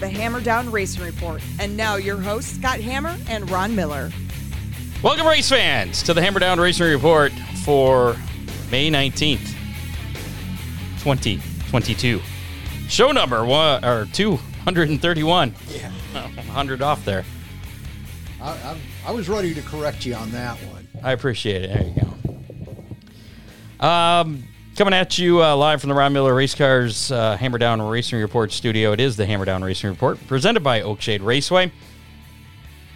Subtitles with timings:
[0.00, 1.42] the Hammer Down Racing Report.
[1.58, 4.10] And now your hosts, Scott Hammer and Ron Miller.
[5.02, 7.32] Welcome, race fans, to the Hammer Down Racing Report
[7.64, 8.16] for
[8.70, 9.46] May 19th,
[11.02, 12.20] 2022.
[12.88, 15.54] Show number one, or 231.
[15.68, 15.90] Yeah.
[16.12, 17.24] 100 off there.
[18.40, 18.76] I, I,
[19.06, 20.88] I was ready to correct you on that one.
[21.02, 21.68] I appreciate it.
[21.68, 21.94] There you
[23.80, 23.86] go.
[23.86, 24.44] Um,
[24.80, 28.18] coming at you uh, live from the Ron Miller Race Cars uh, Hammer Down Racing
[28.18, 28.92] Report studio.
[28.92, 31.70] It is the Hammer Down Racing Report, presented by Oakshade Raceway.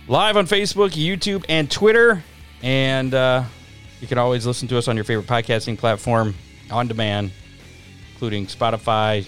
[0.09, 2.25] Live on Facebook, YouTube, and Twitter.
[2.63, 3.45] And uh,
[4.01, 6.35] you can always listen to us on your favorite podcasting platform
[6.71, 7.33] on demand,
[8.13, 9.27] including Spotify,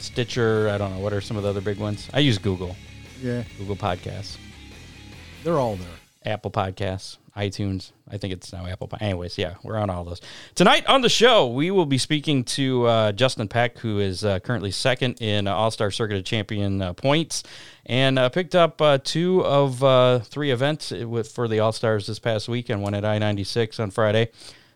[0.00, 0.68] Stitcher.
[0.70, 0.98] I don't know.
[0.98, 2.08] What are some of the other big ones?
[2.12, 2.74] I use Google,
[3.22, 4.36] Yeah, Google Podcasts.
[5.44, 5.86] they're all there.
[6.24, 7.92] Apple Podcasts, iTunes.
[8.08, 8.86] I think it's now Apple.
[8.88, 10.20] Pod- Anyways, yeah, we're on all those.
[10.54, 14.38] Tonight on the show, we will be speaking to uh, Justin Peck, who is uh,
[14.40, 17.42] currently second in uh, All Star Circuit of Champion uh, points,
[17.84, 22.18] and uh, picked up uh, two of three events with for the All Stars this
[22.18, 22.82] past weekend.
[22.82, 24.30] One at I ninety six on Friday,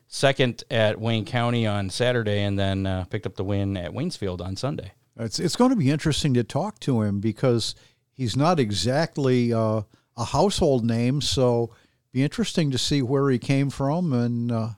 [0.09, 4.57] second at Wayne County on Saturday, and then picked up the win at Waynesfield on
[4.57, 4.93] Sunday.
[5.19, 7.75] It's it's going to be interesting to talk to him because
[8.13, 9.85] he's not exactly a
[10.17, 11.21] household name.
[11.21, 11.71] So
[12.13, 14.69] be interesting to see where he came from and uh,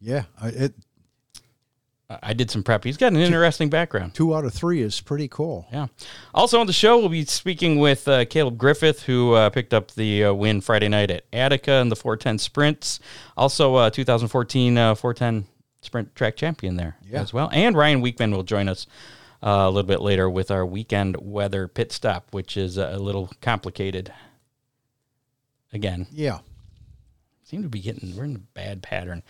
[0.00, 0.74] yeah, I- it
[2.10, 2.84] I- I did some prep.
[2.84, 4.14] He's got an interesting background.
[4.14, 5.66] two out of three is pretty cool.
[5.72, 5.88] Yeah.
[6.34, 9.90] Also on the show, we'll be speaking with uh, Caleb Griffith, who uh, picked up
[9.92, 12.98] the uh, win Friday night at Attica in the 410 sprints.
[13.36, 15.46] Also, uh, 2014 uh, 410
[15.82, 17.20] sprint track champion there Yeah.
[17.20, 17.50] as well.
[17.52, 18.86] And Ryan Weekman will join us
[19.42, 23.30] uh, a little bit later with our weekend weather pit stop, which is a little
[23.42, 24.12] complicated.
[25.72, 26.38] Again, Yeah,
[27.44, 29.22] seem to be getting we're in a bad pattern.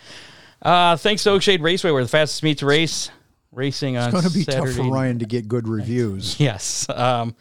[0.61, 3.11] Uh, thanks to Oakshade Raceway, we're the fastest meets race
[3.51, 4.67] racing on it's going to be Saturday.
[4.67, 6.39] tough for Ryan to get good reviews.
[6.39, 6.87] Yes.
[6.89, 7.35] Um,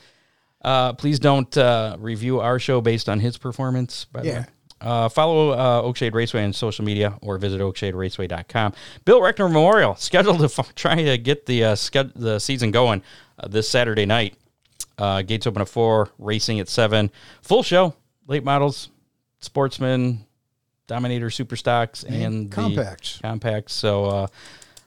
[0.62, 4.06] uh, please don't uh, review our show based on his performance.
[4.06, 4.38] By the Yeah.
[4.40, 4.46] way.
[4.80, 8.72] Uh, follow uh, Oakshade Raceway on social media or visit oakshaderaceway.com.
[9.04, 13.02] Bill Reckner Memorial scheduled to f- try to get the uh, sched- the season going
[13.40, 14.34] uh, this Saturday night.
[14.96, 17.10] Uh, gates open at four, racing at seven.
[17.42, 17.94] Full show,
[18.28, 18.90] late models,
[19.40, 20.24] sportsmen,
[20.86, 23.18] Dominator super stocks, and, the compacts.
[23.20, 23.72] compacts.
[23.74, 24.26] So, uh,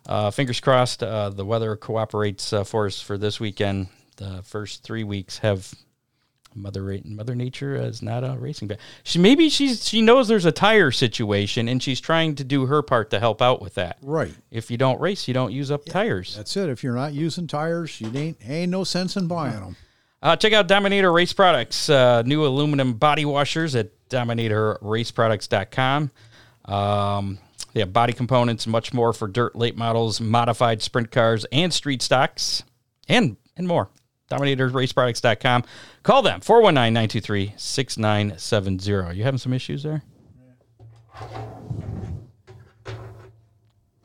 [0.08, 3.88] uh, fingers crossed, uh, the weather cooperates uh, for us for this weekend.
[4.18, 5.74] The first three weeks have
[6.56, 8.80] Mother Mother Nature is not a racing bad.
[9.04, 12.82] She maybe she's she knows there's a tire situation and she's trying to do her
[12.82, 13.98] part to help out with that.
[14.02, 14.34] Right.
[14.50, 16.36] If you don't race, you don't use up tires.
[16.36, 16.70] That's it.
[16.70, 19.76] If you're not using tires, you ain't ain't no sense in buying them.
[20.22, 26.12] Uh, check out Dominator Race Products, uh, new aluminum body washers at dominatorraceproducts.com.
[26.66, 27.40] Um,
[27.74, 32.04] they have body components, much more for dirt late models, modified sprint cars, and street
[32.04, 32.64] stocks,
[33.08, 33.90] and and more.
[34.30, 35.64] DominatorRaceProducts.com.
[36.04, 39.18] Call them 419 923 6970.
[39.18, 40.04] You having some issues there?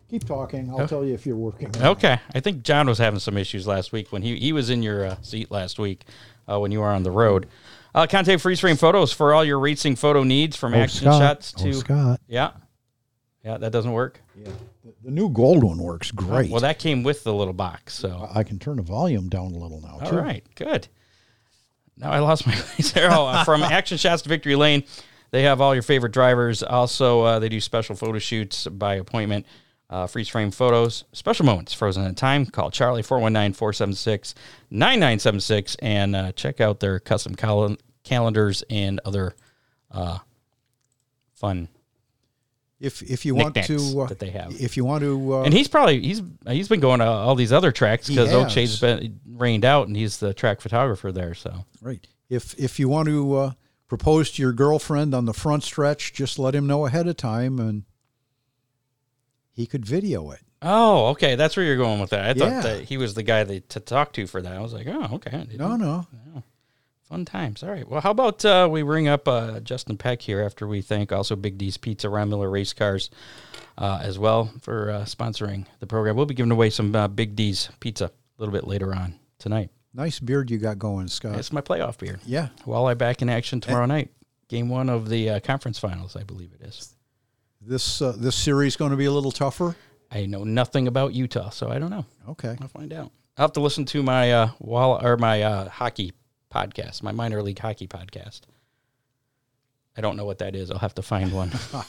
[0.09, 0.71] Keep talking.
[0.71, 1.71] I'll tell you if you're working.
[1.81, 2.21] Okay.
[2.35, 5.05] I think John was having some issues last week when he, he was in your
[5.05, 6.05] uh, seat last week
[6.49, 7.49] uh, when you were on the road.
[7.95, 11.71] Uh, contact freeze frame photos for all your racing photo needs from action shots to.
[11.71, 12.21] oh, Scott.
[12.29, 12.51] Yeah.
[13.43, 14.21] Yeah, that doesn't work.
[14.37, 14.51] Yeah,
[14.85, 16.51] the, the new gold one works great.
[16.51, 17.95] Well, that came with the little box.
[17.95, 19.99] So, I can turn the volume down a little now.
[20.03, 20.17] all too.
[20.17, 20.89] right, good.
[21.97, 23.11] Now I lost my place there.
[23.11, 24.85] Oh, uh, from action shots to victory lane,
[25.31, 26.63] they have all your favorite drivers.
[26.63, 29.47] Also, uh, they do special photo shoots by appointment,
[29.89, 32.47] uh, freeze frame photos, special moments frozen in time.
[32.47, 34.35] Call Charlie 419 476
[34.71, 39.35] 9976 and uh, check out their custom cal- calendars and other
[39.91, 40.19] uh,
[41.35, 41.69] fun.
[42.79, 44.61] If if you want to, uh, that they have.
[44.61, 47.53] if you want to, uh, And he's probably he's he's been going to all these
[47.53, 48.37] other tracks because has.
[48.37, 51.33] Oakshade's been rained out, and he's the track photographer there.
[51.33, 52.07] So right.
[52.29, 53.53] If if you want to uh,
[53.89, 57.59] propose to your girlfriend on the front stretch, just let him know ahead of time,
[57.59, 57.85] and
[59.57, 60.41] he could video it.
[60.63, 61.35] Oh, okay.
[61.35, 62.25] That's where you're going with that.
[62.25, 62.61] I Yeah.
[62.61, 64.53] thought that he was the guy that, to talk to for that.
[64.53, 65.37] I was like, oh, okay.
[65.37, 66.07] I didn't- No, no.
[67.03, 67.63] Fun times.
[67.63, 67.89] All right.
[67.89, 71.37] Well, how about uh, we ring up uh, Justin Peck here after we thank also
[71.37, 73.11] Big D's Pizza, Ron Miller Race Cars
[73.79, 76.17] uh, as well for uh, sponsoring the program.
[76.17, 79.71] We'll be giving away some uh, Big D's Pizza a little bit later on tonight.
[79.95, 81.39] Nice beard you got going, Scott.
[81.39, 82.19] It's my playoff beer.
[82.27, 82.49] Yeah.
[82.65, 84.11] Walleye back in action tomorrow night.
[84.49, 86.96] Game one of the uh, conference finals, I believe it is.
[87.67, 89.75] This uh, this series going to be a little tougher.
[90.11, 92.07] I know nothing about Utah, so I don't know.
[92.29, 92.57] Okay.
[92.61, 93.11] I'll find out.
[93.37, 96.13] I'll have to listen to my uh, wall or my uh, hockey
[96.55, 98.43] podcast, my minor league hockey podcast.
[99.97, 100.71] I don't know what that is.
[100.71, 101.51] I'll have to find one.
[101.75, 101.85] I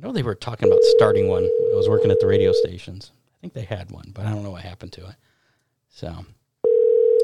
[0.00, 3.12] know they were talking about starting one I was working at the radio stations.
[3.38, 5.14] I think they had one, but I don't know what happened to it.
[5.88, 6.26] So,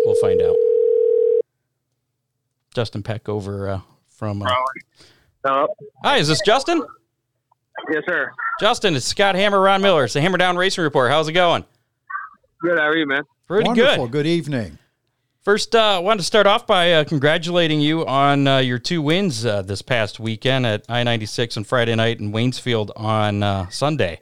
[0.04, 0.56] We'll find out.
[2.74, 4.42] Justin Peck over uh, from.
[4.42, 5.66] Uh,
[6.02, 6.82] Hi, is this Justin?
[7.92, 8.30] Yes, sir.
[8.60, 10.04] Justin, it's Scott Hammer, Ron Miller.
[10.04, 11.10] It's the Hammer Down Racing Report.
[11.10, 11.64] How's it going?
[12.62, 12.78] Good.
[12.78, 13.22] How are you, man?
[13.46, 14.06] Pretty Wonderful.
[14.06, 14.12] good.
[14.12, 14.78] Good evening.
[15.42, 19.00] First, uh, I wanted to start off by uh, congratulating you on uh, your two
[19.00, 23.68] wins uh, this past weekend at I 96 on Friday night and Waynesfield on uh,
[23.70, 24.20] Sunday.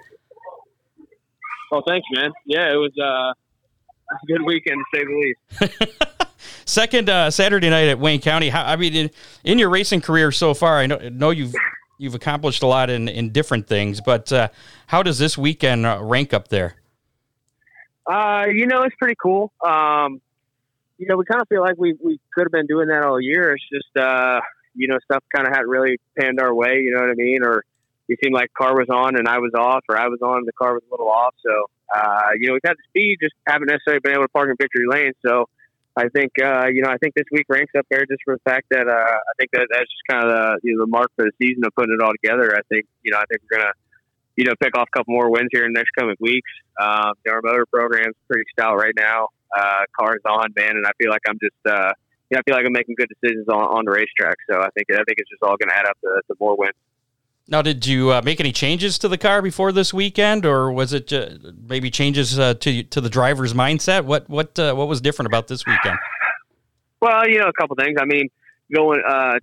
[1.73, 2.31] Oh, thanks, man.
[2.47, 5.35] Yeah, it was uh, a good weekend to say the
[5.69, 5.99] least.
[6.65, 8.49] Second uh, Saturday night at Wayne County.
[8.49, 9.11] How, I mean, in,
[9.43, 11.55] in your racing career so far, I know, know you've
[11.99, 14.49] you've accomplished a lot in, in different things, but uh,
[14.87, 16.77] how does this weekend uh, rank up there?
[18.07, 19.53] Uh, you know, it's pretty cool.
[19.65, 20.23] Um,
[20.97, 23.21] you know, we kind of feel like we we could have been doing that all
[23.21, 23.53] year.
[23.53, 24.41] It's just uh,
[24.75, 26.81] you know, stuff kind of hadn't really panned our way.
[26.81, 27.45] You know what I mean?
[27.45, 27.65] Or
[28.09, 30.47] it seemed like car was on and I was off, or I was on and
[30.47, 31.35] the car was a little off.
[31.45, 34.49] So uh, you know, we've had the speed, just haven't necessarily been able to park
[34.49, 35.13] in victory lane.
[35.25, 35.49] So
[35.99, 38.51] I think uh, you know, I think this week ranks up there just for the
[38.51, 41.11] fact that uh, I think that that's just kind of the you know the mark
[41.17, 42.55] for the season of putting it all together.
[42.55, 43.73] I think you know, I think we're gonna
[44.37, 46.51] you know pick off a couple more wins here in the next coming weeks.
[46.81, 49.35] Um, our motor program's pretty stout right now.
[49.51, 51.91] Uh, cars on, man, and I feel like I'm just uh,
[52.31, 54.39] you know, I feel like I'm making good decisions on, on the racetrack.
[54.49, 56.79] So I think I think it's just all to add up to, to more wins.
[57.51, 60.93] Now, did you uh, make any changes to the car before this weekend, or was
[60.93, 61.31] it uh,
[61.67, 64.05] maybe changes uh, to to the driver's mindset?
[64.05, 65.97] What what uh, what was different about this weekend?
[67.01, 67.97] Well, you know, a couple things.
[67.99, 68.29] I mean,
[68.75, 69.39] going, uh,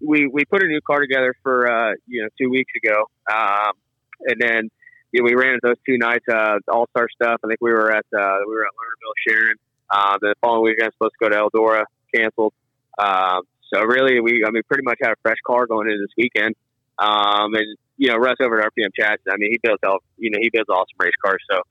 [0.00, 3.72] we we put a new car together for uh, you know two weeks ago, um,
[4.24, 4.70] and then
[5.12, 6.24] you know, we ran those two nights,
[6.72, 7.40] All Star stuff.
[7.44, 9.56] I think we were at we were at Lernerville, Sharon.
[10.22, 11.84] The following weekend, supposed to go to Eldora,
[12.14, 12.54] canceled.
[12.98, 16.14] Um, so really, we I mean, pretty much had a fresh car going into this
[16.16, 16.54] weekend.
[16.98, 19.22] Um, and you know, Russ over at RPM Chats.
[19.30, 21.42] I mean, he builds all you know, he builds awesome race cars.
[21.50, 21.62] So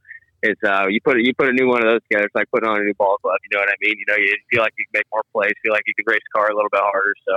[0.43, 2.25] it's uh, you put you put a new one of those together.
[2.25, 3.37] It's like putting on a new ball club.
[3.49, 3.95] You know what I mean?
[3.97, 5.53] You know, you feel like you can make more plays.
[5.63, 7.15] Feel like you can race the car a little bit harder.
[7.27, 7.33] So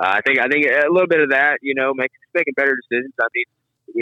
[0.00, 1.58] uh, I think I think a little bit of that.
[1.62, 3.14] You know, makes making better decisions.
[3.20, 3.48] I mean,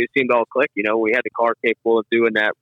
[0.03, 0.71] it seemed all click.
[0.75, 2.53] You know, we had the car capable of doing that.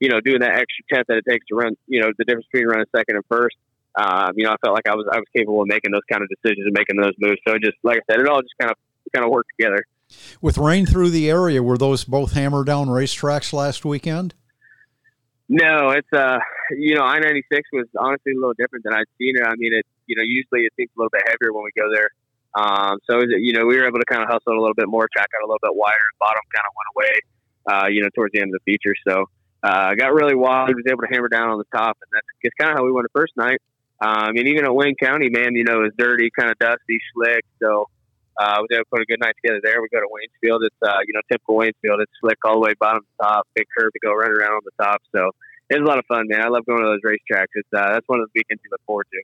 [0.00, 1.76] You know, doing that extra tenth that it takes to run.
[1.86, 3.56] You know, the difference between running second and first.
[3.98, 6.22] Um, you know, I felt like I was I was capable of making those kind
[6.22, 7.40] of decisions and making those moves.
[7.46, 8.78] So just like I said, it all just kind of
[9.12, 9.84] kind of worked together.
[10.40, 14.34] With rain through the area, were those both hammer down racetracks last weekend?
[15.48, 16.38] No, it's uh,
[16.70, 19.44] you know, I ninety six was honestly a little different than I'd seen it.
[19.46, 21.88] I mean, it you know, usually it seems a little bit heavier when we go
[21.92, 22.10] there.
[22.54, 25.08] Um, so you know, we were able to kind of hustle a little bit more,
[25.12, 27.14] track out a little bit wider, bottom kind of went away.
[27.68, 28.94] Uh, you know, towards the end of the feature.
[29.06, 29.26] So
[29.62, 30.74] uh, got really wild.
[30.74, 32.92] Was able to hammer down on the top, and that's, that's kind of how we
[32.92, 33.60] went the first night.
[34.00, 37.44] Um, and even at Wayne County, man, you know, was dirty, kind of dusty, slick.
[37.62, 37.90] So
[38.38, 39.82] uh, we to put a good night together there.
[39.82, 40.60] We go to Waynesfield.
[40.62, 42.02] It's uh, you know typical Waynesfield.
[42.02, 44.60] It's slick all the way bottom to top, big curve to go run around on
[44.64, 45.02] the top.
[45.14, 45.30] So
[45.70, 46.42] it's a lot of fun, man.
[46.42, 47.52] I love going to those racetracks.
[47.54, 49.22] It's uh, that's one of the weekends you look forward to.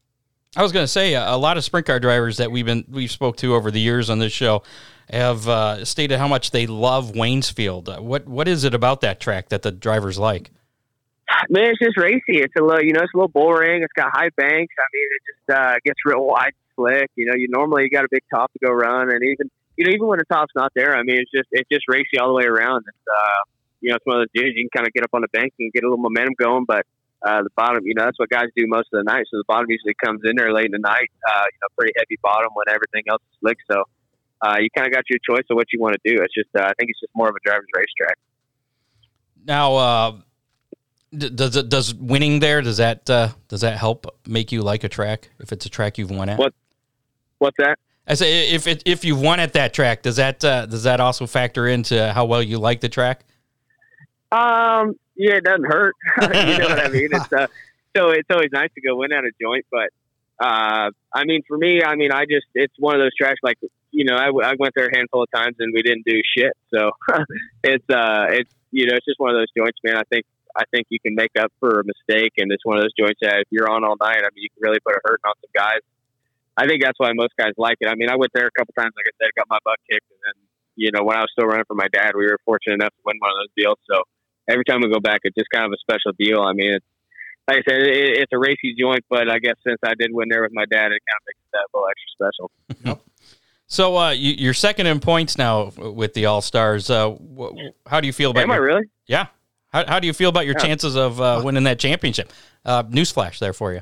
[0.56, 2.84] I was going to say uh, a lot of sprint car drivers that we've been
[2.88, 4.62] we've spoke to over the years on this show
[5.10, 7.88] have uh, stated how much they love Waynesfield.
[7.88, 10.50] Uh, what what is it about that track that the drivers like?
[11.48, 12.40] Man, it's just racy.
[12.40, 13.82] It's a little, you know, it's a little boring.
[13.82, 14.74] It's got high banks.
[14.78, 17.10] I mean, it just uh, gets real wide, slick.
[17.16, 19.86] You know, you normally you got a big top to go run, and even you
[19.86, 22.28] know, even when the top's not there, I mean, it's just it's just racy all
[22.28, 22.84] the way around.
[22.88, 23.42] It's uh,
[23.80, 25.32] you know, it's one of those dudes you can kind of get up on the
[25.32, 26.86] bank and get a little momentum going, but
[27.24, 29.24] uh, the bottom, you know, that's what guys do most of the night.
[29.30, 31.92] So the bottom usually comes in there late in the night, uh, you know, pretty
[31.96, 33.58] heavy bottom when everything else is slick.
[33.70, 33.84] So
[34.42, 36.22] uh, you kind of got your choice of what you want to do.
[36.22, 38.18] It's just, uh, I think it's just more of a driver's racetrack.
[39.46, 40.16] Now, uh,
[41.16, 44.84] d- does it does winning there does that uh, does that help make you like
[44.84, 46.38] a track if it's a track you've won at?
[46.38, 46.54] What?
[47.44, 47.78] What's that?
[48.08, 50.98] I say if it, if you've won at that track, does that uh, does that
[50.98, 53.26] also factor into how well you like the track?
[54.32, 55.94] Um, yeah, it doesn't hurt.
[56.22, 57.08] you know what I mean?
[57.12, 57.48] It's uh,
[57.96, 59.90] so it's always nice to go win at a joint, but
[60.40, 63.58] uh, I mean, for me, I mean, I just it's one of those tracks like
[63.90, 66.52] you know, I, I went there a handful of times and we didn't do shit.
[66.74, 66.92] So
[67.62, 69.98] it's uh, it's you know, it's just one of those joints, man.
[69.98, 70.24] I think
[70.56, 73.20] I think you can make up for a mistake, and it's one of those joints
[73.20, 75.34] that if you're on all night, I mean, you can really put a hurt on
[75.42, 75.82] some guys.
[76.56, 77.88] I think that's why most guys like it.
[77.88, 80.06] I mean, I went there a couple times, like I said, got my butt kicked,
[80.10, 80.36] and then
[80.76, 83.02] you know, when I was still running for my dad, we were fortunate enough to
[83.04, 83.78] win one of those deals.
[83.90, 84.02] So
[84.48, 86.40] every time we go back, it's just kind of a special deal.
[86.40, 86.86] I mean, it's
[87.46, 90.28] like I said, it, it's a racy joint, but I guess since I did win
[90.30, 92.50] there with my dad, it kind of makes that a little extra special.
[92.84, 93.00] Yep.
[93.66, 96.90] So uh, you, are second in points now with the All Stars.
[96.90, 97.16] Uh,
[97.86, 98.42] how do you feel about?
[98.44, 98.82] Am I really?
[99.06, 99.26] Yeah.
[99.72, 100.64] How, how do you feel about your Yeah.
[100.64, 102.32] chances of uh, winning that championship?
[102.64, 103.80] Uh, newsflash there for you.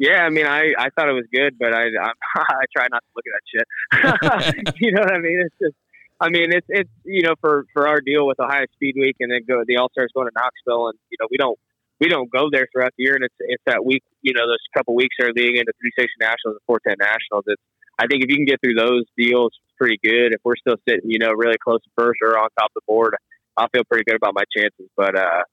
[0.00, 3.04] Yeah, I mean, I, I thought it was good, but I I, I try not
[3.04, 4.74] to look at that shit.
[4.80, 5.44] you know what I mean?
[5.44, 5.76] It's just,
[6.18, 9.30] I mean, it's it's you know for for our deal with Ohio Speed Week and
[9.30, 11.58] then go the All Stars going to Knoxville, and you know we don't
[12.00, 14.64] we don't go there throughout the year, and it's it's that week, you know, those
[14.74, 17.44] couple weeks are leading into three sixty nationals and four ten nationals.
[17.46, 17.60] It's
[18.00, 20.32] I think if you can get through those deals, it's pretty good.
[20.32, 22.88] If we're still sitting, you know, really close to first or on top of the
[22.88, 23.12] board,
[23.58, 24.88] I'll feel pretty good about my chances.
[24.96, 25.44] But uh,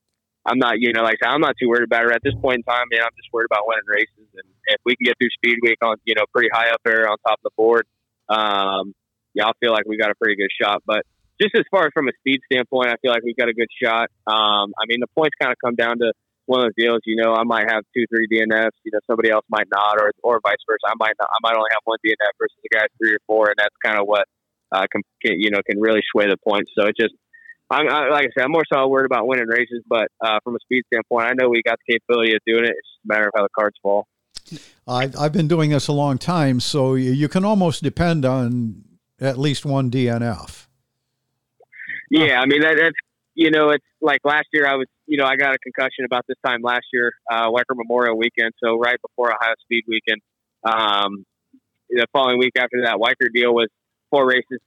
[0.47, 2.63] I'm not, you know, like I'm not too worried about it at this point in
[2.63, 2.87] time.
[2.89, 5.77] Man, I'm just worried about winning races, and if we can get through Speed Week
[5.83, 7.83] on, you know, pretty high up there on top of the board,
[8.29, 8.95] um,
[9.35, 10.81] yeah, I feel like we got a pretty good shot.
[10.87, 11.03] But
[11.35, 13.69] just as far as from a speed standpoint, I feel like we've got a good
[13.75, 14.07] shot.
[14.25, 16.15] Um, I mean, the points kind of come down to
[16.47, 17.03] one of those deals.
[17.03, 18.79] You know, I might have two, three DNFs.
[18.87, 20.87] You know, somebody else might not, or or vice versa.
[20.87, 23.51] I might not, I might only have one DNF versus a guy three or four,
[23.51, 24.25] and that's kind of what
[24.71, 26.71] uh, can, can you know can really sway the points.
[26.73, 27.13] So it just
[27.69, 30.55] I'm I, like I said, I'm more so worried about winning races, but uh, from
[30.55, 32.69] a speed standpoint, I know we got the capability of doing it.
[32.69, 34.07] It's just a matter of how the cards fall.
[34.87, 38.83] I've, I've been doing this a long time, so you can almost depend on
[39.19, 40.67] at least one DNF.
[42.09, 42.95] Yeah, I mean that, that's
[43.33, 46.23] you know it's like last year I was you know I got a concussion about
[46.27, 50.21] this time last year, uh, Wecker Memorial Weekend, so right before Ohio Speed Weekend.
[50.63, 51.25] Um,
[51.89, 53.67] the following week after that Weicker deal was
[54.09, 54.59] four races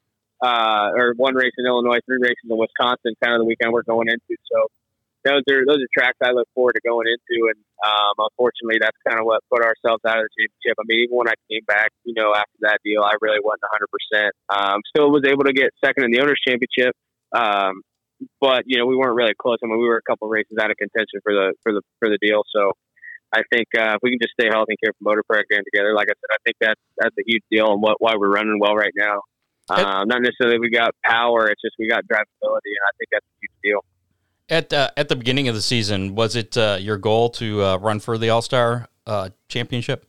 [0.43, 3.85] uh, or one race in Illinois, three races in Wisconsin, kind of the weekend we're
[3.85, 4.41] going into.
[4.51, 4.69] So
[5.25, 8.97] those are those are tracks I look forward to going into, and um, unfortunately, that's
[9.05, 10.77] kind of what put ourselves out of the championship.
[10.81, 13.69] I mean, even when I came back, you know, after that deal, I really wasn't
[13.69, 13.89] 100.
[13.93, 16.97] percent um, Still was able to get second in the owners' championship,
[17.37, 17.85] um,
[18.41, 19.61] but you know, we weren't really close.
[19.63, 22.09] I mean, we were a couple races out of contention for the for the for
[22.09, 22.43] the deal.
[22.55, 22.73] So.
[23.33, 25.63] I think uh, if we can just stay healthy and care for Motor Park game
[25.63, 28.29] together, like I said, I think that's that's a huge deal and what why we're
[28.29, 29.23] running well right now.
[29.79, 33.25] Um, not necessarily we got power; it's just we got drivability, and I think that's
[33.25, 33.85] a huge deal.
[34.49, 37.77] At uh, at the beginning of the season, was it uh, your goal to uh,
[37.79, 40.07] run for the All Star uh, Championship?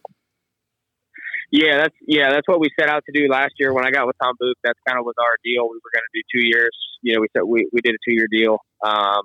[1.51, 3.73] Yeah, that's yeah, that's what we set out to do last year.
[3.73, 5.67] When I got with Tom Buch, that's kind of was our deal.
[5.67, 6.71] We were going to do two years.
[7.03, 9.21] You know, we said we, we did a two year deal, um,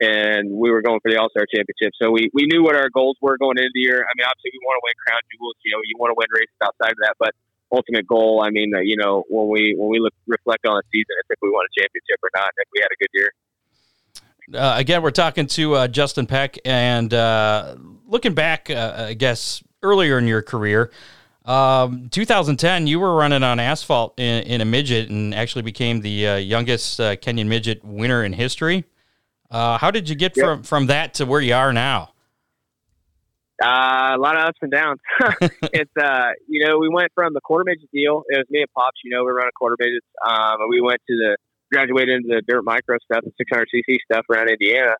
[0.00, 1.92] and we were going for the All Star Championship.
[2.00, 4.06] So we, we knew what our goals were going into the year.
[4.06, 5.58] I mean, obviously we want to win crown jewels.
[5.66, 7.34] You know, you want to win races outside of that, but
[7.74, 8.42] ultimate goal.
[8.44, 11.30] I mean, uh, you know, when we when we look reflect on the season, it's
[11.30, 13.32] if we won a championship or not, if we had a good year.
[14.52, 17.76] Uh, again, we're talking to uh, Justin Peck, and uh,
[18.06, 20.90] looking back, uh, I guess earlier in your career,
[21.46, 26.28] um, 2010, you were running on asphalt in, in, a midget, and actually became the
[26.28, 28.84] uh, youngest Kenyon midget winner in history.
[29.50, 30.44] how did you get yep.
[30.44, 32.13] from from that to where you are now?
[33.62, 34.98] Uh, a lot of ups and downs.
[35.72, 38.22] it's uh, you know, we went from the quarter midget deal.
[38.28, 38.98] It was me and Pops.
[39.04, 40.06] You know, we run a quarter midgets.
[40.26, 41.36] Um, and we went to the
[41.72, 44.94] graduated into the dirt micro stuff, the 600 cc stuff around Indiana.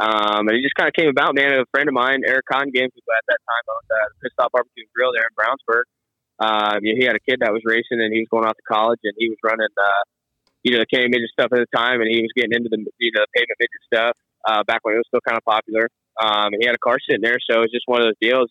[0.00, 1.54] Um, and it just kind of came about, man.
[1.54, 4.32] A friend of mine, Eric Conn Games, who at that time owned uh, the Pit
[4.34, 5.86] Stop Barbecue Grill there in Brownsburg.
[6.42, 8.58] Um, you know, he had a kid that was racing, and he was going off
[8.58, 10.02] to college, and he was running, uh,
[10.66, 12.82] you know, the Kenny midget stuff at the time, and he was getting into the
[12.98, 14.14] you know the pavement midget stuff
[14.50, 15.86] uh, back when it was still kind of popular.
[16.20, 18.50] Um, he had a car sitting there, so it was just one of those deals.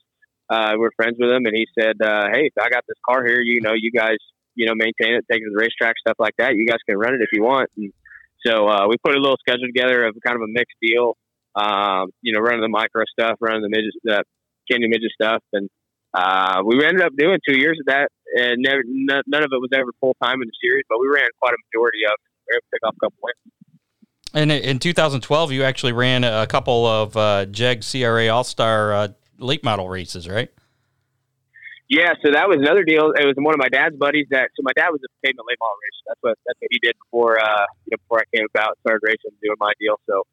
[0.50, 3.42] Uh, we're friends with him, and he said, uh, "Hey, I got this car here.
[3.42, 4.18] You know, you guys,
[4.56, 6.56] you know, maintain it, take it to the racetrack, stuff like that.
[6.56, 7.94] You guys can run it if you want." And
[8.46, 11.16] so uh, we put a little schedule together of kind of a mixed deal.
[11.56, 14.24] Um, you know, running the micro stuff, running the midget, the
[14.70, 15.70] Kenyon midget stuff, and
[16.14, 19.70] uh, we ended up doing two years of that, and never, none of it was
[19.74, 22.30] ever full time in the series, but we ran quite a majority of it.
[22.46, 23.63] We were able to pick off a couple wins.
[24.34, 29.08] And in 2012, you actually ran a couple of uh, JEG CRA All Star uh,
[29.38, 30.50] late model races, right?
[31.88, 33.14] Yeah, so that was another deal.
[33.14, 34.26] It was one of my dad's buddies.
[34.32, 36.04] That so my dad was a pavement late model racer.
[36.08, 39.06] That's what that's what he did before uh, you know, before I came about, started
[39.06, 40.02] racing, and doing my deal.
[40.10, 40.26] So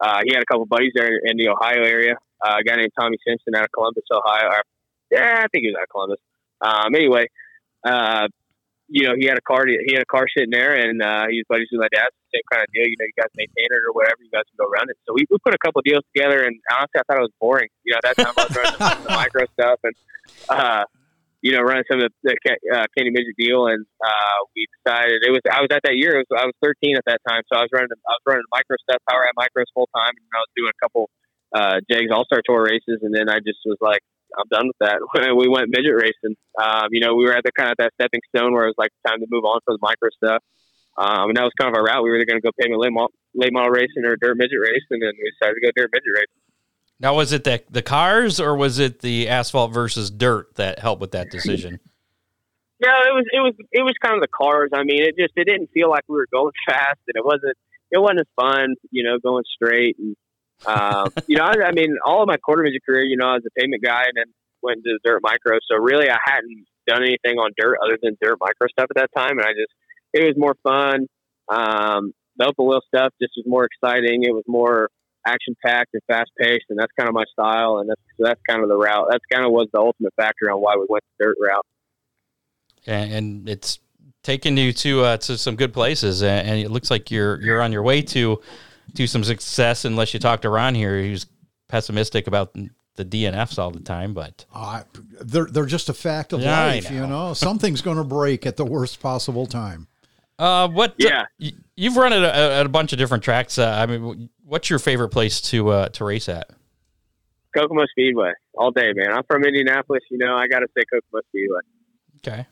[0.00, 2.20] uh, he had a couple buddies there in the Ohio area.
[2.44, 4.60] Uh, a guy named Tommy Simpson out of Columbus, Ohio.
[4.60, 4.62] Or,
[5.10, 6.20] yeah, I think he was out of Columbus.
[6.60, 7.24] Um, anyway,
[7.80, 8.28] uh,
[8.88, 9.66] you know, he had a car.
[9.66, 12.06] He had a car sitting there, and uh, he was buddies with my dad.
[12.30, 12.86] Same kind of deal.
[12.86, 14.22] You know, you guys maintain it or whatever.
[14.22, 14.96] You guys can go run it.
[15.06, 17.70] So we, we put a couple deals together, and honestly, I thought it was boring.
[17.82, 19.94] You know, that time I was running the, the micro stuff, and
[20.48, 20.84] uh,
[21.42, 22.34] you know, running some of the, the
[22.74, 25.42] uh, Kenny Midget deal, and uh, we decided it was.
[25.50, 26.22] I was at that year.
[26.22, 27.90] It was, I was 13 at that time, so I was running.
[27.90, 30.78] I was running micro stuff, power at micros full time, and I was doing a
[30.78, 31.10] couple
[31.54, 34.02] uh, JEGS All Star Tour races, and then I just was like,
[34.34, 34.98] I'm done with that.
[35.36, 36.36] we went midget racing.
[36.60, 38.78] Um, you know, we were at the kind of that stepping stone where it was
[38.78, 40.42] like time to move on for the micro stuff.
[40.98, 42.02] Um, and that was kind of our route.
[42.02, 44.58] We were either going to go pavement late model, late model racing or dirt midget
[44.60, 46.42] racing, and then we decided to go dirt midget racing.
[46.98, 51.00] Now, was it the the cars or was it the asphalt versus dirt that helped
[51.00, 51.80] with that decision?
[52.78, 54.68] No, it was it was it was kind of the cars.
[54.74, 57.56] I mean, it just it didn't feel like we were going fast, and it wasn't
[57.90, 60.14] it wasn't as fun, you know, going straight and
[60.64, 63.34] uh, you know, I, I, mean, all of my quarter midget career, you know, I
[63.34, 64.32] was a pavement guy and then
[64.62, 65.58] went into dirt micro.
[65.70, 69.10] So really, I hadn't done anything on dirt other than dirt micro stuff at that
[69.16, 69.38] time.
[69.38, 69.72] And I just,
[70.12, 71.06] it was more fun.
[71.48, 74.24] Um, the open wheel stuff just was more exciting.
[74.24, 74.88] It was more,
[75.26, 78.40] action packed and fast paced, and that's kind of my style, and that's so that's
[78.48, 79.08] kind of the route.
[79.10, 81.66] That's kind of was the ultimate factor on why we went the dirt route.
[82.86, 83.80] and, and it's
[84.22, 87.72] taken you to uh, to some good places, and it looks like you're you're on
[87.72, 88.40] your way to
[88.94, 89.84] to some success.
[89.84, 91.26] Unless you talk to Ron here, who's
[91.68, 92.54] pessimistic about
[92.96, 94.14] the DNFs all the time.
[94.14, 94.82] But Uh,
[95.20, 97.28] they're they're just a fact of Yeah, I life, you know.
[97.28, 97.34] know.
[97.34, 99.86] Something's going to break at the worst possible time.
[100.38, 100.94] uh, what?
[100.98, 101.24] Yeah.
[101.40, 103.58] y- you've run at a, at a bunch of different tracks.
[103.58, 106.50] Uh, I mean, what's your favorite place to uh, to race at?
[107.56, 109.12] Kokomo Speedway all day, man.
[109.12, 110.36] I'm from Indianapolis, you know.
[110.36, 111.60] I got to say Kokomo Speedway.
[112.18, 112.46] Okay.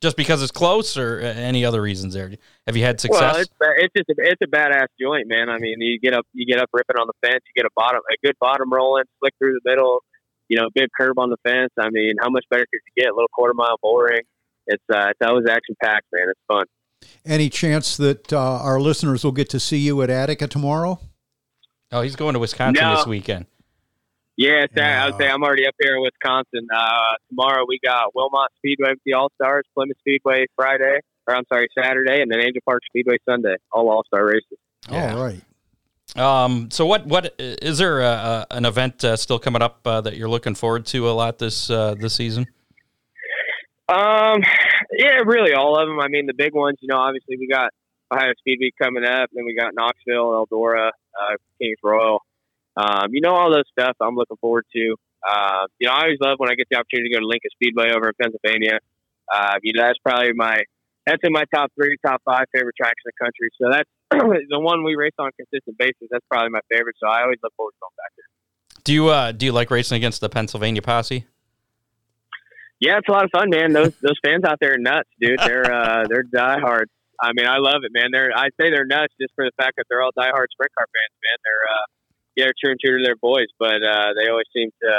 [0.00, 2.32] Just because it's close, or uh, any other reasons there?
[2.68, 3.20] Have you had success?
[3.60, 5.48] Well, it's it's just a, it's a badass joint, man.
[5.48, 7.72] I mean, you get up you get up ripping on the fence, you get a
[7.74, 10.04] bottom a good bottom rolling, slick through the middle,
[10.48, 11.72] you know, big curb on the fence.
[11.80, 13.10] I mean, how much better could you get?
[13.10, 14.22] A little quarter mile boring.
[14.68, 16.26] It's uh, it's always action packed, man.
[16.28, 16.66] It's fun.
[17.24, 21.00] Any chance that uh, our listeners will get to see you at Attica tomorrow?
[21.90, 22.96] oh, he's going to Wisconsin No.
[22.96, 23.46] this weekend.
[24.38, 26.68] Yeah, it's, I would say I'm already up here in Wisconsin.
[26.72, 31.42] Uh, tomorrow we got Wilmot Speedway with the All Stars, Plymouth Speedway Friday, or I'm
[31.52, 33.56] sorry, Saturday, and then Angel Park Speedway Sunday.
[33.72, 34.58] All All Star races.
[34.88, 35.16] Yeah.
[35.16, 35.42] All right.
[36.14, 40.02] Um, so what what is there a, a, an event uh, still coming up uh,
[40.02, 42.46] that you're looking forward to a lot this uh, this season?
[43.88, 44.40] Um,
[44.92, 45.98] yeah, really all of them.
[45.98, 47.72] I mean, the big ones, you know, obviously we got
[48.12, 52.20] Ohio Speed Week coming up, then we got Knoxville, Eldora, uh, Kings Royal.
[52.78, 54.94] Um, you know, all those stuff I'm looking forward to.
[55.26, 57.50] Uh, you know, I always love when I get the opportunity to go to Lincoln
[57.54, 58.78] Speedway over in Pennsylvania.
[59.26, 60.62] Uh, you know, that's probably my,
[61.06, 63.50] that's in my top three, top five favorite tracks in the country.
[63.58, 63.90] So that's
[64.48, 66.06] the one we race on a consistent basis.
[66.10, 66.96] That's probably my favorite.
[67.02, 68.30] So I always look forward to going back there.
[68.84, 71.26] Do you uh, do you like racing against the Pennsylvania posse?
[72.80, 73.72] Yeah, it's a lot of fun, man.
[73.72, 75.38] Those those fans out there are nuts, dude.
[75.40, 76.90] They're uh, they're diehards.
[77.20, 78.10] I mean, I love it, man.
[78.12, 80.86] They're I say they're nuts just for the fact that they're all diehard sprint car
[80.86, 81.38] fans, man.
[81.42, 81.86] They're uh,
[82.38, 84.92] yeah, they're true and true to their boys, but uh, they always seem to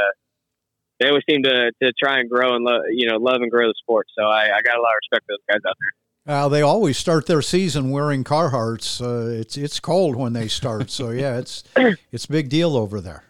[0.99, 3.67] they always seem to, to try and grow and lo- you know love and grow
[3.67, 4.07] the sport.
[4.17, 6.35] So I, I got a lot of respect for those guys out there.
[6.35, 9.01] Uh, they always start their season wearing Carhartts.
[9.01, 11.63] Uh, it's it's cold when they start, so yeah, it's
[12.11, 13.23] it's big deal over there.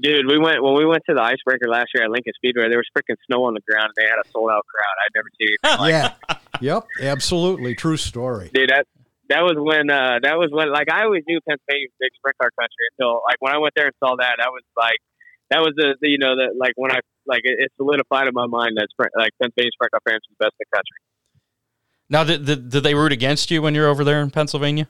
[0.00, 2.68] Dude, we went when we went to the icebreaker last year at Lincoln Speedway.
[2.70, 3.92] There was freaking snow on the ground.
[3.94, 4.96] and They had a sold out crowd.
[5.04, 8.50] I'd never seen anything like yeah, yep, absolutely true story.
[8.54, 8.86] dude that
[9.30, 12.36] that was when uh that was when like i always knew pennsylvania was big sprint
[12.36, 14.98] car country until like when i went there and saw that that was like
[15.50, 18.34] that was the, the you know that like when i like it, it solidified in
[18.34, 20.98] my mind that sprint like pennsylvania sprint car fans was the best in the country
[22.10, 24.88] Now, did, did, did they root against you when you're over there in Pennsylvania?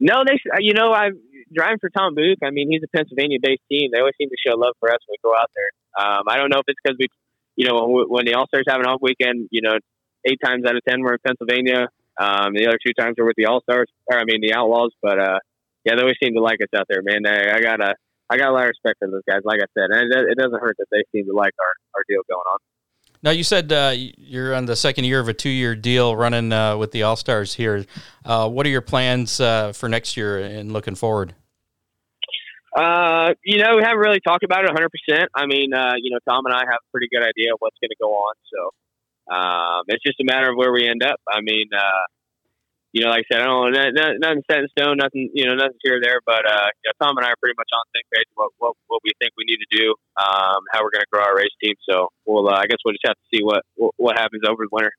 [0.00, 1.14] no they you know I'm
[1.54, 2.38] driving for tom Buch.
[2.42, 4.98] i mean he's a pennsylvania based team they always seem to show love for us
[5.06, 5.70] when we go out there
[6.02, 7.06] um i don't know if it's because we
[7.54, 9.78] you know when, when the all stars have an off weekend you know
[10.26, 11.86] eight times out of ten we're in pennsylvania
[12.20, 14.92] um the other two times we're with the all stars or i mean the outlaws
[15.02, 15.38] but uh
[15.84, 17.26] yeah, they always seem to like us out there, man.
[17.26, 17.94] I, I got a,
[18.30, 19.40] I got a lot of respect for those guys.
[19.44, 22.04] Like I said, and it, it doesn't hurt that they seem to like our, our
[22.08, 22.58] deal going on.
[23.22, 26.52] Now, you said uh, you're on the second year of a two year deal running
[26.52, 27.84] uh, with the All Stars here.
[28.24, 31.34] Uh, what are your plans uh, for next year and looking forward?
[32.76, 34.90] Uh, you know, we haven't really talked about it 100.
[34.90, 37.58] percent I mean, uh, you know, Tom and I have a pretty good idea of
[37.60, 38.34] what's going to go on.
[38.52, 38.70] So
[39.30, 41.20] um, it's just a matter of where we end up.
[41.32, 42.04] I mean, uh,
[42.92, 45.46] you know, like I said, I don't know, nothing, nothing set in stone, nothing, you
[45.46, 46.20] know, nothing's here or there.
[46.24, 48.36] But uh, you know, Tom and I are pretty much on the same page of
[48.36, 51.22] what, what what we think we need to do, um, how we're going to grow
[51.24, 51.74] our race team.
[51.88, 54.62] So we'll, uh, I guess we'll just have to see what what, what happens over
[54.64, 54.92] the winter.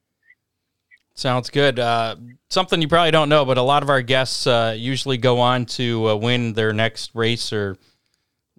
[1.17, 1.79] Sounds good.
[1.79, 2.17] Uh,
[2.49, 5.65] something you probably don't know, but a lot of our guests uh, usually go on
[5.65, 7.77] to uh, win their next race or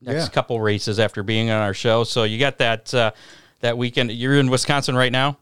[0.00, 0.28] next Yeah.
[0.30, 2.02] couple races after being on our show.
[2.04, 3.10] So you got that uh,
[3.60, 4.10] that weekend.
[4.12, 5.36] You're in Wisconsin right now.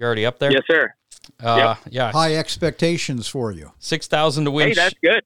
[0.00, 0.50] You're already up there.
[0.50, 0.94] Yes, sir.
[1.42, 2.10] Uh, Yeah.
[2.10, 3.70] High expectations for you.
[3.78, 4.68] Six thousand to win.
[4.68, 5.22] Hey, that's good.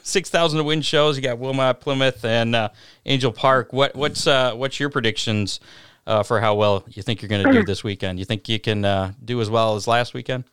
[0.02, 1.16] Six thousand to win shows.
[1.18, 2.70] You got Wilmot, Plymouth, and uh,
[3.04, 3.74] Angel Park.
[3.74, 5.60] What what's uh, what's your predictions
[6.06, 8.18] uh, for how well you think you're going to do this weekend?
[8.18, 10.44] You think you can uh, do as well as last weekend?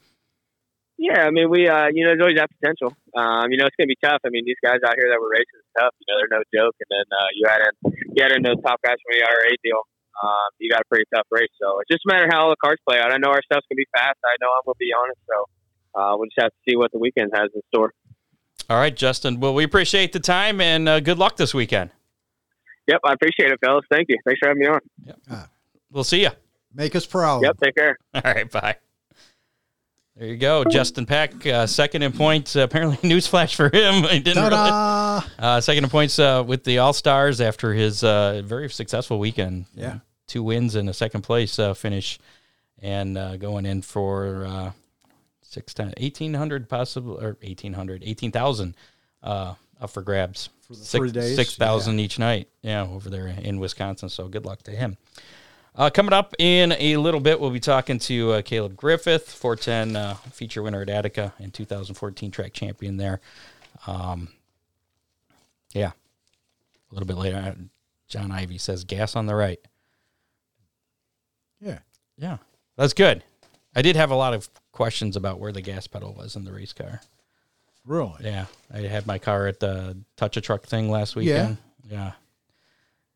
[0.97, 2.95] Yeah, I mean, we, uh, you know, there's always that potential.
[3.15, 4.19] Um, you know, it's going to be tough.
[4.25, 5.91] I mean, these guys out here that were racing is tough.
[5.99, 6.75] You know, they're no joke.
[6.79, 7.73] And then uh, you add in,
[8.15, 9.81] you add in those top guys from the IRA deal.
[10.21, 11.49] Um, you got a pretty tough race.
[11.59, 13.11] So it's just a matter of how all the cards play out.
[13.11, 14.17] I know our stuff's going to be fast.
[14.23, 15.19] I know I'm going to be honest.
[15.27, 15.37] So
[15.99, 17.93] uh, we'll just have to see what the weekend has in store.
[18.69, 19.39] All right, Justin.
[19.39, 21.89] Well, we appreciate the time and uh, good luck this weekend.
[22.87, 23.85] Yep, I appreciate it, fellas.
[23.89, 24.17] Thank you.
[24.25, 24.79] Thanks for having me on.
[25.05, 25.49] Yep.
[25.91, 26.31] We'll see you.
[26.73, 27.43] Make us proud.
[27.43, 27.97] Yep, take care.
[28.13, 28.77] All right, bye.
[30.15, 32.55] There you go, Justin Peck, uh, second in points.
[32.55, 34.03] Uh, apparently, newsflash for him.
[34.09, 38.69] He didn't uh, second in points uh, with the All Stars after his uh, very
[38.69, 39.65] successful weekend.
[39.73, 39.99] Yeah.
[40.27, 42.19] two wins and a second place uh, finish,
[42.79, 44.71] and uh, going in for uh,
[45.41, 48.75] six ten, 1800 possible or 1800, 18,000
[49.23, 50.49] uh, up for grabs.
[50.61, 51.35] For the Six- three days?
[51.35, 52.47] 6,000 each night.
[52.61, 54.09] Yeah, over there in Wisconsin.
[54.09, 54.97] So good luck to him.
[55.75, 59.95] Uh, coming up in a little bit, we'll be talking to uh, Caleb Griffith, 410
[59.95, 63.21] uh, feature winner at Attica and 2014 track champion there.
[63.87, 64.29] Um,
[65.73, 65.91] yeah,
[66.91, 67.55] a little bit later, uh,
[68.07, 69.59] John Ivy says gas on the right.
[71.59, 71.79] Yeah.
[72.17, 72.37] Yeah,
[72.75, 73.23] that's good.
[73.75, 76.53] I did have a lot of questions about where the gas pedal was in the
[76.53, 77.01] race car.
[77.85, 78.13] Really?
[78.21, 81.57] Yeah, I had my car at the touch a truck thing last weekend.
[81.89, 82.11] Yeah.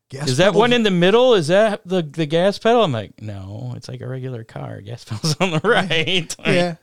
[0.09, 1.33] Gas Is that one in the middle?
[1.33, 2.83] Is that the the gas pedal?
[2.83, 4.79] I'm like, no, it's like a regular car.
[4.81, 6.35] Gas pedal's on the right.
[6.45, 6.75] Yeah.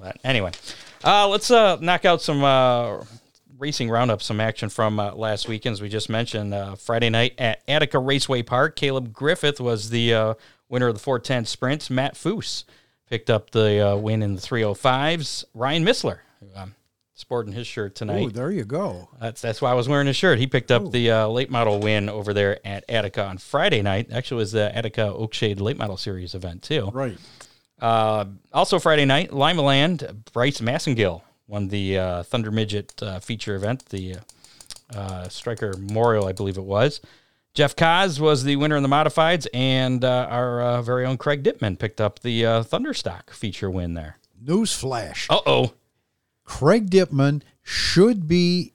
[0.00, 0.52] But anyway,
[1.02, 3.02] uh, let's uh, knock out some uh,
[3.58, 5.74] racing roundup, some action from uh, last weekend.
[5.74, 10.12] As we just mentioned, uh, Friday night at Attica Raceway Park, Caleb Griffith was the
[10.12, 10.34] uh,
[10.68, 11.88] winner of the 410 sprints.
[11.90, 12.64] Matt Foose
[13.08, 15.44] picked up the uh, win in the 305s.
[15.54, 16.74] Ryan Missler, who, um,
[17.18, 18.26] sporting his shirt tonight.
[18.26, 19.08] Oh, there you go.
[19.20, 20.38] That's that's why I was wearing his shirt.
[20.38, 24.10] He picked up the uh, late model win over there at Attica on Friday night.
[24.12, 26.90] Actually, it was the Attica Oakshade Late Model Series event too.
[26.92, 27.18] Right.
[27.80, 33.86] Uh, also Friday night, Limaland, Bryce Massengill won the uh, Thunder Midget uh, feature event,
[33.86, 34.16] the
[34.94, 37.00] uh, Striker Memorial, I believe it was.
[37.54, 41.42] Jeff Kaz was the winner in the modifieds, and uh, our uh, very own Craig
[41.42, 44.18] Dittman picked up the uh, Thunderstock feature win there.
[44.40, 45.26] News flash.
[45.28, 45.72] Uh oh.
[46.48, 48.72] Craig Dipman should be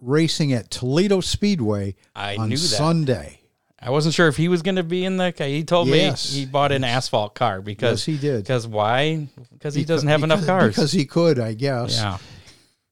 [0.00, 2.62] racing at Toledo Speedway I on knew that.
[2.62, 3.40] Sunday.
[3.78, 5.30] I wasn't sure if he was going to be in the.
[5.38, 6.32] He told Yes.
[6.34, 8.42] me he bought an asphalt car because Yes, he did.
[8.42, 9.28] Because why?
[9.52, 10.74] Because he doesn't have enough cars.
[10.74, 11.96] Because he could, I guess.
[11.96, 12.18] yeah.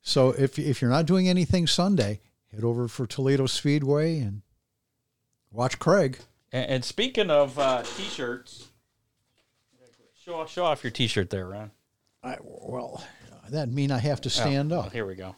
[0.02, 2.20] So if if you're not doing anything Sunday,
[2.52, 4.42] head over for Toledo Speedway and
[5.50, 6.18] watch Craig.
[6.52, 8.68] And, and speaking of uh, t-shirts,
[10.24, 11.70] show off, show off your t-shirt there, Ron.
[12.22, 13.02] I, well,
[13.52, 14.92] that mean I have to stand Oh, up.
[14.92, 15.34] here we go.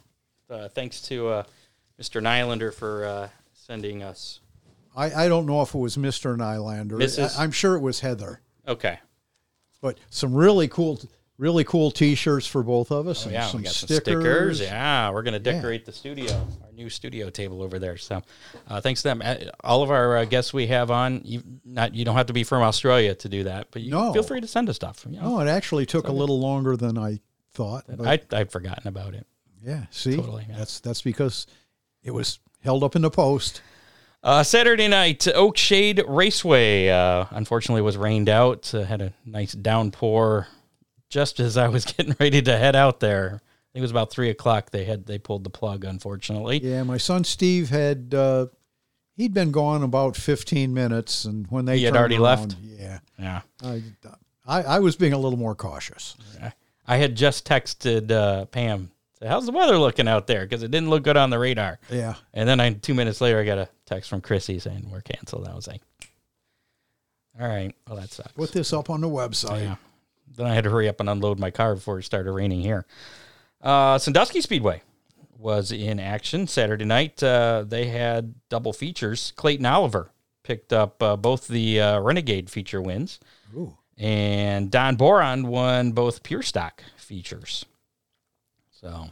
[0.51, 1.43] Uh, thanks to uh,
[2.01, 2.21] Mr.
[2.23, 4.41] Nylander for uh, sending us.
[4.97, 6.37] I, I don't know if it was Mr.
[6.37, 6.93] Nylander.
[6.93, 7.39] Mrs.
[7.39, 8.41] I, I'm sure it was Heather.
[8.67, 8.99] Okay.
[9.81, 11.01] But some really cool,
[11.37, 13.97] really cool T-shirts for both of us, Oh, and yeah, some we got stickers.
[14.05, 14.61] some stickers.
[14.61, 16.33] Yeah, we're gonna decorate the studio,
[16.65, 17.97] our new studio table over there.
[17.99, 18.23] So,
[18.69, 19.21] uh, thanks to them.
[19.23, 22.33] Uh, All of our uh, guests we have on, you not you don't have to
[22.33, 24.13] be from Australia to do that, but you No.
[24.15, 25.05] feel free to send us stuff.
[25.11, 27.21] You know, No, it actually took a little longer than I
[27.55, 27.85] thought.
[28.05, 29.27] I I'd forgotten about it.
[29.65, 30.59] yeah, see, Totally, yeah.
[30.59, 31.47] that's that's because
[32.03, 33.63] it was held up in the post.
[34.23, 38.75] Uh, Saturday night, Oakshade Raceway, uh, unfortunately, was rained out.
[38.75, 40.49] Uh, had a nice downpour
[41.11, 43.27] just as I was getting ready to head out there.
[43.35, 44.71] I think it was about three o'clock.
[44.71, 46.59] They had they pulled the plug, unfortunately.
[46.63, 48.47] Yeah, my son Steve had uh,
[49.17, 52.57] he'd been gone about 15 minutes, and when they He had already left?
[52.63, 53.83] Yeah, Yeah, I,
[54.47, 56.17] I I was being a little more cautious.
[56.87, 58.91] I had just texted uh, Pam.
[59.19, 61.79] Said, "How's the weather looking out there?" Because it didn't look good on the radar.
[61.91, 65.01] Yeah, And then I two minutes later, I got a text from Chrissy saying we're
[65.01, 65.47] canceled.
[65.49, 65.83] I was like,
[67.41, 69.63] "All right, well that sucks." put this up on the website.
[69.63, 69.77] Yeah.
[70.37, 72.87] Then I had to hurry up and unload my car before it started raining here.
[73.61, 74.83] Uh, Sandusky Speedway
[75.39, 77.23] was in action Saturday night.
[77.23, 79.33] Uh, they had double features.
[79.37, 80.11] Clayton Oliver
[80.43, 83.21] picked up uh, both the uh, Renegade feature wins,
[83.57, 83.77] Ooh.
[83.99, 87.65] And Don Boron won both Pure Stock features.
[88.71, 89.11] So,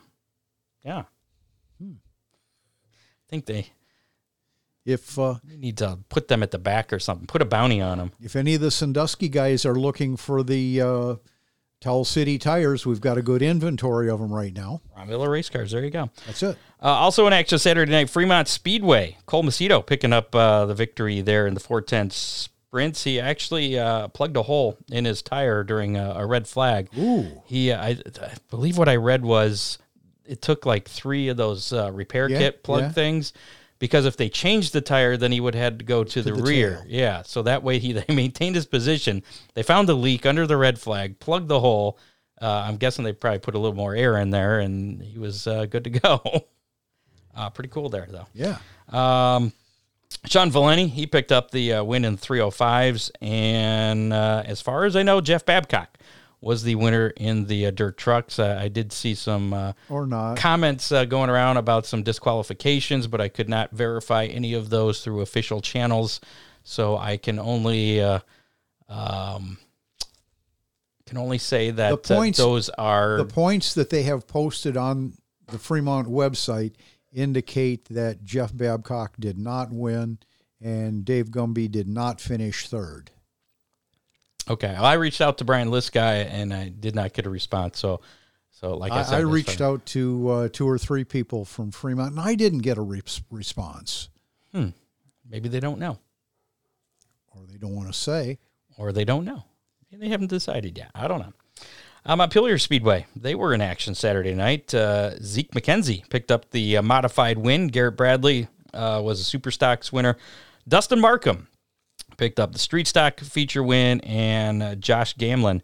[0.84, 1.04] yeah.
[1.80, 3.68] I think they
[4.84, 7.26] If uh, need to put them at the back or something.
[7.26, 8.12] Put a bounty on them.
[8.20, 11.14] if any of the Sandusky guys are looking for the uh,
[11.80, 14.82] Towel City tires, we've got a good inventory of them right now.
[14.94, 15.70] Ron Miller race cars.
[15.70, 16.10] There you go.
[16.26, 16.58] That's it.
[16.82, 19.16] Uh, also in action Saturday night, Fremont Speedway.
[19.24, 22.10] Cole Macedo picking up uh, the victory there in the 410
[22.72, 23.04] sprints.
[23.04, 26.88] He actually uh, plugged a hole in his tire during a, a red flag.
[26.96, 27.42] Ooh.
[27.44, 27.88] He, uh, I,
[28.22, 29.78] I believe what I read was
[30.24, 32.92] it took like three of those uh, repair Yeah, kit plug yeah.
[32.92, 33.34] things.
[33.78, 36.32] Because if they changed the tire, then he would have had to go to, the,
[36.32, 36.76] the rear.
[36.76, 36.84] tail.
[36.86, 39.22] Yeah, so that way he they maintained his position.
[39.54, 41.98] They found the leak under the red flag, plugged the hole.
[42.40, 45.46] Uh, I'm guessing they probably put a little more air in there, and he was
[45.46, 46.22] uh, good to go.
[47.34, 48.26] Uh, pretty cool there, though.
[48.34, 48.58] Yeah.
[48.90, 49.54] Um,
[50.26, 53.10] Sean Valeni, he picked up the uh, win in 305s.
[53.20, 55.98] And uh, as far as I know, Jeff Babcock
[56.40, 58.38] was the winner in the uh, dirt trucks.
[58.38, 60.36] Uh, I did see some uh, Or not.
[60.36, 65.02] comments uh, going around about some disqualifications, but I could not verify any of those
[65.04, 66.20] through official channels.
[66.64, 68.00] So I can only.
[68.00, 68.20] Uh,
[68.88, 69.58] um,
[71.06, 75.12] can only say that The points- those are The points that they have posted on
[75.48, 76.72] the Fremont website
[77.12, 80.18] indicate that Jeff Babcock did not win
[80.60, 83.10] and Dave Gumby did not finish third.
[84.48, 84.72] Okay.
[84.72, 87.78] Well, I reached out to Brian Lisky and I did not get a response.
[87.78, 88.00] So
[88.50, 91.70] So, like I, I, said, I reached out to uh, two or three people from
[91.72, 94.08] Fremont, and I didn't get a re- response,
[94.52, 95.98] Maybe they don't know,
[97.34, 98.38] or they don't want to say.
[98.76, 99.44] or they don't know.
[99.90, 100.90] They haven't decided yet.
[100.94, 101.32] I don't know.
[102.04, 104.74] Um, at Pillier Speedway, they were in action Saturday night.
[104.74, 107.68] Uh, Zeke McKenzie picked up the uh, modified win.
[107.68, 110.16] Garrett Bradley uh, was a Super Stocks winner.
[110.66, 111.46] Dustin Markham
[112.16, 115.60] picked up the Street Stock feature win, and uh, Josh Gamlin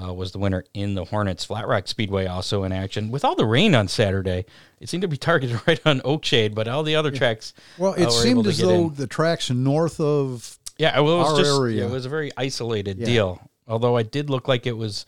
[0.00, 1.44] uh, was the winner in the Hornets.
[1.46, 3.10] Flat Rock Speedway also in action.
[3.10, 4.44] With all the rain on Saturday,
[4.80, 7.54] it seemed to be targeted right on Oakshade, but all the other tracks.
[7.78, 8.94] Well, uh, it seemed as though in.
[8.94, 11.86] the tracks north of Yeah, well, it was our just area.
[11.86, 13.06] it was a very isolated Yeah.
[13.06, 13.50] deal.
[13.66, 15.04] Although it did look like it was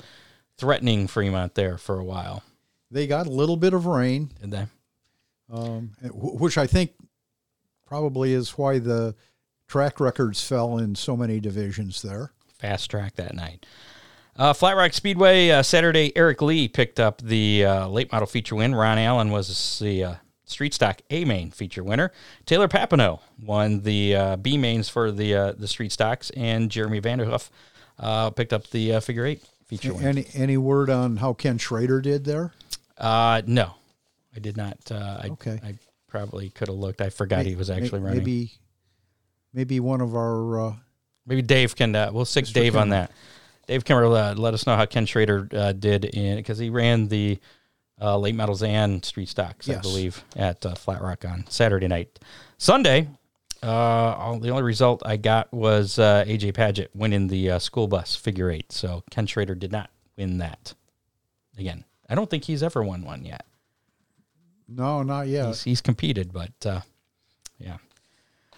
[0.60, 2.42] threatening Fremont there for a while,
[2.90, 4.66] they got a little bit of rain, did they?
[5.52, 6.92] um, which I think
[7.86, 9.14] probably is why the
[9.66, 12.32] track records fell in so many divisions there.
[12.58, 13.66] Fast track that night.
[14.36, 16.16] Uh, Flat Rock Speedway uh, Saturday.
[16.16, 18.74] Eric Lee picked up the uh, late model feature win.
[18.74, 22.12] Ron Allen was the uh, street stock A main feature winner.
[22.46, 27.00] Taylor Papineau won the uh, B mains for the uh, the street stocks, and Jeremy
[27.00, 27.50] Vanderhoof
[27.98, 30.04] uh, picked up the uh, figure eight feature win.
[30.04, 32.52] Any any word on how Ken Schrader did there?
[32.98, 33.74] Uh, no,
[34.34, 34.78] I did not.
[34.90, 35.60] Uh, I, Okay.
[35.64, 35.74] I
[36.08, 37.00] probably could have looked.
[37.00, 38.18] I forgot he was actually running.
[38.18, 38.52] Maybe
[39.52, 40.74] maybe one of our uh,
[41.26, 41.94] Maybe Dave can.
[41.94, 42.52] Uh, we'll stick Mr.
[42.54, 43.12] Dave on that.
[43.66, 47.06] Dave can uh, let us know how Ken Schrader uh, did in because he ran
[47.06, 47.38] the
[48.00, 52.18] uh, late models and street stocks, I believe, at uh, Flat Rock on Saturday night.
[52.58, 53.08] Sunday,
[53.62, 57.86] uh, all, the only result I got was uh, AJ Paget winning the uh, school
[57.88, 58.72] bus figure eight.
[58.72, 60.74] So Ken Schrader did not win that.
[61.58, 63.44] Again, I don't think he's ever won one yet.
[64.68, 65.48] no, not yet.
[65.48, 66.80] He's, he's competed, but uh,
[67.58, 67.76] yeah.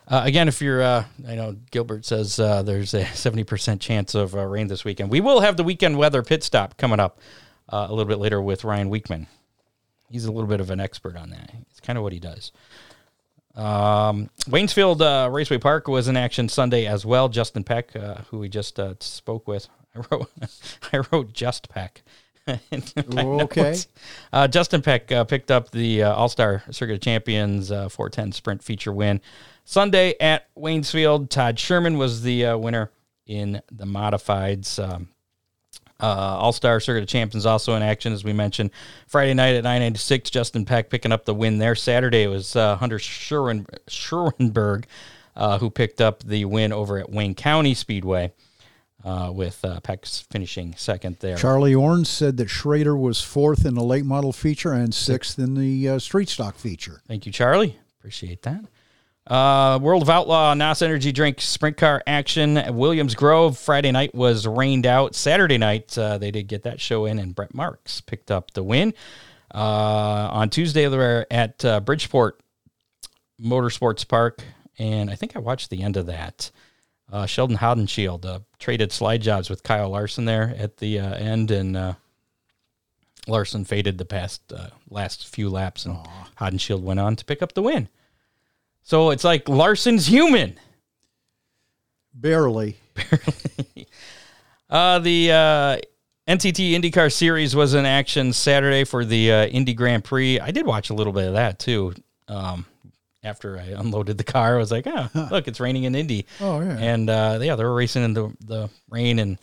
[0.08, 4.34] Uh, again, if you're, uh, I know Gilbert says uh, there's a 70% chance of
[4.34, 5.10] uh, rain this weekend.
[5.10, 7.20] We will have the weekend weather pit stop coming up
[7.68, 9.26] uh, a little bit later with Ryan Weekman.
[10.10, 11.52] He's a little bit of an expert on that.
[11.70, 12.52] It's kind of what he does.
[13.54, 17.28] Um, Waynesfield uh, Raceway Park was in action Sunday as well.
[17.28, 20.30] Justin Peck, uh, who we just uh, spoke with, I wrote,
[20.92, 22.02] I wrote just Peck.
[23.16, 23.76] Okay.
[24.32, 28.32] Uh, Justin Peck uh, picked up the uh, All Star Circuit of Champions uh, 410
[28.32, 29.20] Sprint feature win
[29.64, 31.28] Sunday at Waynesfield.
[31.30, 32.90] Todd Sherman was the uh, winner
[33.26, 34.82] in the modifieds.
[34.82, 35.08] Um,
[36.02, 38.70] uh, All Star Circuit of Champions also in action, as we mentioned.
[39.06, 41.74] Friday night at I 96, Justin Peck picking up the win there.
[41.74, 44.84] Saturday it was uh, Hunter Sherwin, Schuerenberg
[45.36, 48.32] uh, who picked up the win over at Wayne County Speedway.
[49.04, 51.36] Uh, with uh, Peck's finishing second there.
[51.36, 55.54] Charlie Orns said that Schrader was fourth in the late model feature and sixth in
[55.54, 57.00] the uh, street stock feature.
[57.08, 57.80] Thank you, Charlie.
[57.98, 58.64] Appreciate that.
[59.26, 63.56] Uh, World of Outlaw NOS Energy Drink Sprint Car action Williams Grove.
[63.56, 65.14] Friday night was rained out.
[65.14, 68.64] Saturday night, uh, they did get that show in, and Brent Marks picked up the
[68.64, 68.94] win.
[69.54, 72.40] Uh, on Tuesday, they were at uh, Bridgeport
[73.40, 74.42] Motorsports Park,
[74.78, 76.50] and I think I watched the end of that.
[77.12, 81.50] Uh, Sheldon Haudenschild uh, traded slide jobs with Kyle Larson there at the uh, end,
[81.50, 81.92] and uh,
[83.28, 85.96] Larson faded the past uh, last few laps, and
[86.40, 87.88] Haudenschild went on to pick up the win.
[88.82, 90.58] So it's like Larson's human.
[92.14, 92.76] Barely.
[94.72, 95.76] Uh, the uh,
[96.26, 100.40] NTT IndyCar Series was in action Saturday for the uh, Indy Grand Prix.
[100.40, 101.92] I did watch a little bit of that too.
[102.26, 102.64] Um,
[103.22, 106.62] after I unloaded the car, I was like, "Oh, look, it's raining in Indy." Oh,
[106.62, 106.78] yeah.
[106.78, 109.38] And uh, yeah, they were racing in the the rain, and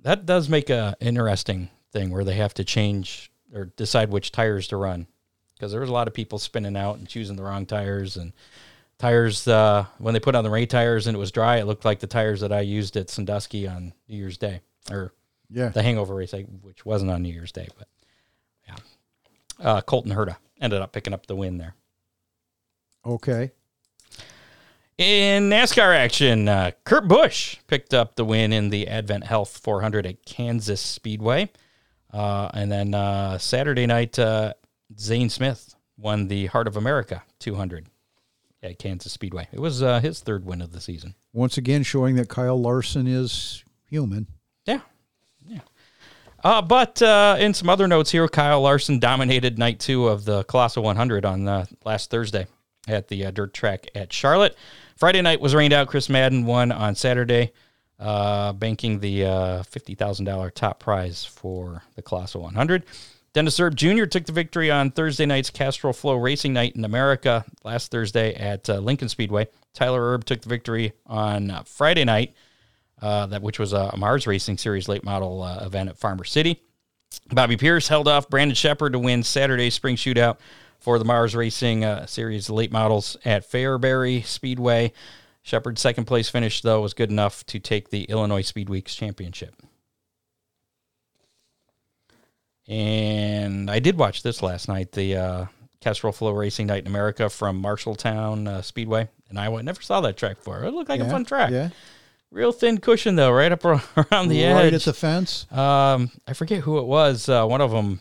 [0.00, 4.66] that does make a interesting thing where they have to change or decide which tires
[4.68, 5.06] to run
[5.58, 8.32] because there was a lot of people spinning out and choosing the wrong tires and
[8.98, 11.84] tires uh, when they put on the rain tires and it was dry it looked
[11.84, 15.12] like the tires that i used at sandusky on new year's day or
[15.50, 15.68] Yeah.
[15.68, 17.88] the hangover race which wasn't on new year's day but
[18.66, 18.76] yeah
[19.64, 21.74] uh, colton herta ended up picking up the win there
[23.06, 23.52] Okay.
[24.98, 30.24] In NASCAR action, uh, Kurt Busch picked up the win in the AdventHealth 400 at
[30.26, 31.48] Kansas Speedway.
[32.12, 34.54] Uh, and then uh, Saturday night, uh,
[34.98, 37.86] Zane Smith won the Heart of America 200
[38.62, 39.48] at Kansas Speedway.
[39.52, 41.14] It was uh, his third win of the season.
[41.32, 44.26] Once again, showing that Kyle Larson is human.
[44.64, 44.80] Yeah.
[45.46, 45.60] Yeah.
[46.42, 50.44] Uh, but uh, in some other notes here, Kyle Larson dominated night two of the
[50.44, 52.46] Colossal 100 on uh, last Thursday
[52.86, 54.56] at the uh, dirt track at Charlotte.
[54.96, 55.88] Friday night was rained out.
[55.88, 57.52] Chris Madden won on Saturday,
[57.98, 62.84] uh, banking the uh, $50,000 top prize for the Colossal 100.
[63.38, 64.04] Dennis Erb Jr.
[64.06, 68.78] took the victory on Thursday night's Castrol FloRacing Night in America last Thursday at uh,
[68.80, 69.46] Lincoln Speedway.
[69.74, 72.34] Tyler Erb took the victory on uh, Friday night
[73.00, 76.60] uh, that which was a Mars Racing Series late model uh, event at Farmer City.
[77.28, 80.38] Bobby Pierce held off Brandon Sheppard to win Saturday's spring shootout
[80.80, 84.92] for the Mars Racing uh, Series late models at Fairbury Speedway.
[85.42, 89.54] Sheppard's second place finish, though, was good enough to take the Illinois Speed Weeks championship.
[92.68, 95.46] And I did watch this last night, the uh,
[95.80, 99.62] Castrol FloRacing Night in America from Marshalltown uh, Speedway in Iowa.
[99.62, 100.64] Never saw that track before.
[100.64, 101.50] It looked like a fun track.
[101.50, 101.70] Yeah,
[102.30, 104.54] Real thin cushion, though, right up around the right edge.
[104.54, 105.50] Right at the fence.
[105.50, 107.26] Um, I forget who it was.
[107.28, 108.00] Uh, one of them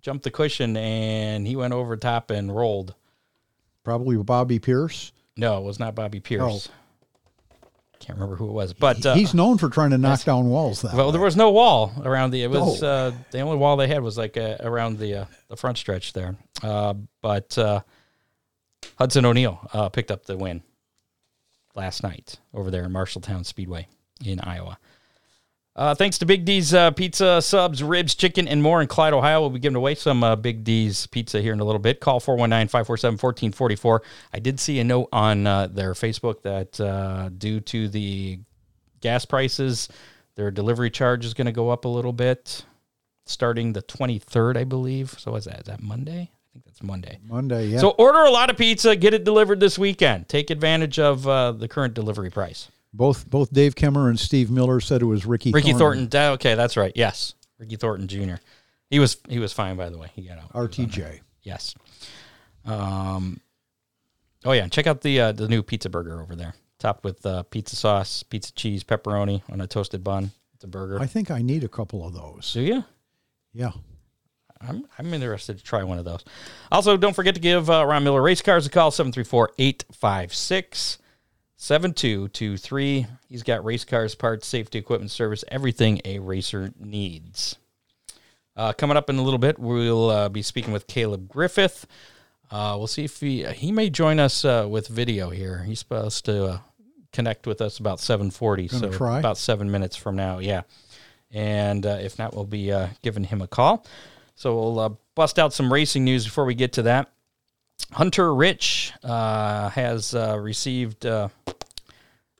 [0.00, 2.94] jumped the cushion and he went over top and rolled.
[3.84, 5.12] Probably Bobby Pierce.
[5.36, 6.70] No, it was not Bobby Pierce.
[7.98, 10.82] Can't remember who it was, but uh, He's known for trying to knock down walls.
[10.82, 11.12] That well, way.
[11.12, 12.42] there was no wall around the.
[12.42, 12.88] It was No.
[12.88, 16.12] uh, the only wall they had was like uh, around the uh, the front stretch
[16.12, 16.36] there.
[16.62, 17.80] Uh, but uh,
[18.98, 20.62] Hudson O'Neill uh, picked up the win
[21.74, 23.88] last night over there in Marshalltown Speedway
[24.24, 24.78] in Iowa.
[25.76, 29.42] Uh, thanks to Big D's uh, Pizza, subs, ribs, chicken, and more in Clyde, Ohio.
[29.42, 32.00] We'll be giving away some uh, Big D's Pizza here in a little bit.
[32.00, 34.02] Call 419 547 1444.
[34.32, 38.38] I did see a note on uh, their Facebook that uh, due to the
[39.02, 39.90] gas prices,
[40.34, 42.64] their delivery charge is going to go up a little bit
[43.26, 45.14] starting the 23rd, I believe.
[45.18, 45.60] So, what's that?
[45.60, 46.30] Is that Monday?
[46.30, 47.18] I think that's Monday.
[47.28, 47.66] Monday.
[47.66, 47.80] Yeah.
[47.80, 50.26] So, order a lot of pizza, get it delivered this weekend.
[50.26, 52.70] Take advantage of uh, the current delivery price.
[52.92, 55.50] Both both Dave Kemmer and Steve Miller said it was Ricky.
[55.52, 56.08] Ricky Thornton.
[56.08, 56.92] da- Okay, that's right.
[56.94, 58.34] Yes, Ricky Thornton Jr.
[58.90, 60.08] He was he was fine by the way.
[60.14, 60.52] He got out.
[60.52, 61.20] RTJ.
[61.42, 61.74] Yes.
[62.64, 63.40] Um.
[64.44, 67.42] Oh yeah, check out the uh, the new pizza burger over there, topped with uh,
[67.44, 70.30] pizza sauce, pizza cheese, pepperoni on a toasted bun.
[70.54, 71.00] It's a burger.
[71.00, 72.52] I think I need a couple of those.
[72.52, 72.84] Do you?
[73.52, 73.72] Yeah.
[74.58, 76.24] I'm, I'm interested to try one of those.
[76.72, 80.98] Also, don't forget to give uh, Ron Miller Race Cars a call, 734 856
[81.56, 83.06] 7223.
[83.28, 87.56] He's got race cars, parts, safety equipment service, everything a racer needs.
[88.56, 91.86] Uh, coming up in a little bit, we'll uh, be speaking with Caleb Griffith.
[92.50, 95.64] Uh, we'll see if he he may join us uh, with video here.
[95.64, 96.58] He's supposed to uh,
[97.12, 99.18] connect with us about 7:40, so try.
[99.18, 100.38] about seven minutes from now.
[100.38, 100.62] Yeah,
[101.32, 103.84] and uh, if not, we'll be uh, giving him a call.
[104.36, 107.10] So we'll uh, bust out some racing news before we get to that.
[107.92, 111.28] Hunter Rich uh, has uh, received uh,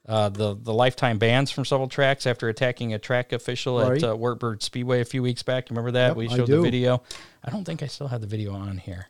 [0.07, 4.01] uh, the the lifetime bans from several tracks after attacking a track official Right.
[4.03, 5.69] at uh, Wartburg Speedway a few weeks back.
[5.69, 6.09] Remember that?
[6.09, 7.01] Yep, we showed the video.
[7.43, 9.07] I don't think I still have the video on here.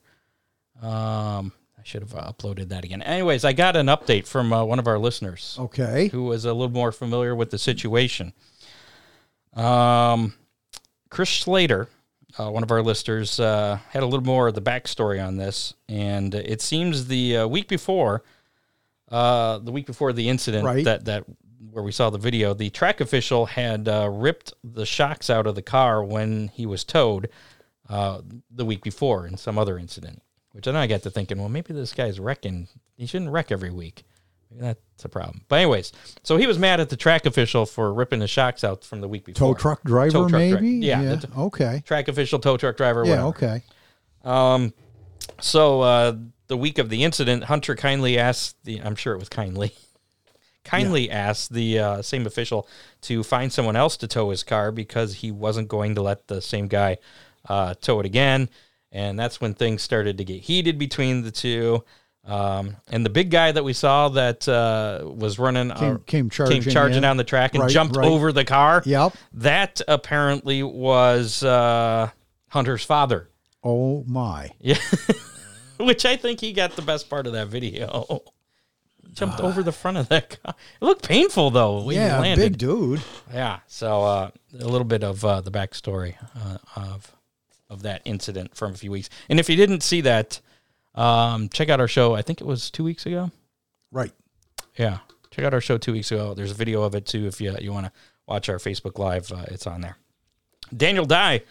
[0.81, 3.01] Um, I should have uploaded that again.
[3.01, 6.07] Anyways, I got an update from uh, one of our listeners Okay.
[6.09, 8.33] who was a little more familiar with the situation.
[9.53, 10.33] Um,
[11.09, 11.87] Chris Slater,
[12.37, 15.73] uh, one of our listeners, uh, had a little more of the backstory on this,
[15.89, 18.23] and it seems the uh, week before,
[19.09, 20.85] uh, the week before the incident Right.
[20.85, 21.23] that that
[21.71, 25.55] where we saw the video, the track official had uh, ripped the shocks out of
[25.55, 27.29] the car when he was towed
[27.89, 30.21] uh, the week before in some other incident.
[30.53, 32.67] Which then I got to thinking, well, maybe this guy's wrecking.
[32.95, 34.05] He shouldn't wreck every week.
[34.59, 35.41] Maybe that's a problem.
[35.47, 35.91] But anyways,
[36.23, 39.07] so he was mad at the track official for ripping the shocks out from the
[39.07, 39.53] week before.
[39.53, 40.69] Tow truck driver, Tow truck dri- maybe.
[40.85, 41.83] yeah, t- okay.
[41.85, 43.23] Track official, tow truck driver, Yeah.
[43.25, 43.27] whatever.
[43.27, 43.63] Okay.
[44.23, 44.73] Um,
[45.39, 46.15] so uh,
[46.47, 49.73] the week of the incident, Hunter kindly asked the I'm sure it was kindly,
[50.63, 52.67] kindly asked the uh, same official
[53.01, 56.41] to find someone else to tow his car because he wasn't going to let the
[56.41, 56.97] same guy
[57.47, 58.49] uh, tow it again.
[58.91, 61.83] And that's when things started to get heated between the two.
[62.27, 66.29] Um, and the big guy that we saw that uh, was running Came, uh, came
[66.29, 66.61] charging.
[66.61, 67.01] came charging in.
[67.03, 68.05] down the track and Right, jumped right.
[68.07, 68.83] over the car.
[68.85, 69.13] Yep.
[69.33, 72.09] That apparently was uh,
[72.49, 73.29] Hunter's father.
[73.63, 74.51] Oh my.
[74.59, 74.77] Yeah.
[75.79, 78.21] Which I think he got the best part of that video.
[79.13, 80.53] Jumped over the front of that car.
[80.79, 82.35] It looked painful though yeah.
[82.35, 83.01] Big dude.
[83.33, 83.59] Yeah.
[83.65, 87.11] So uh, a little bit of uh, the backstory uh, of
[87.69, 89.09] of that incident from a few weeks.
[89.29, 90.39] And if you didn't see that,
[90.97, 92.13] um, check out our show.
[92.15, 93.31] I think it was two weeks ago.
[93.91, 94.11] Right.
[94.77, 94.97] Yeah.
[95.31, 96.33] Check out our show two weeks ago.
[96.33, 97.91] There's a video of it too if you you want to
[98.27, 99.31] watch our Facebook Live.
[99.31, 99.97] Uh, it's on there.
[100.75, 101.43] Daniel Dye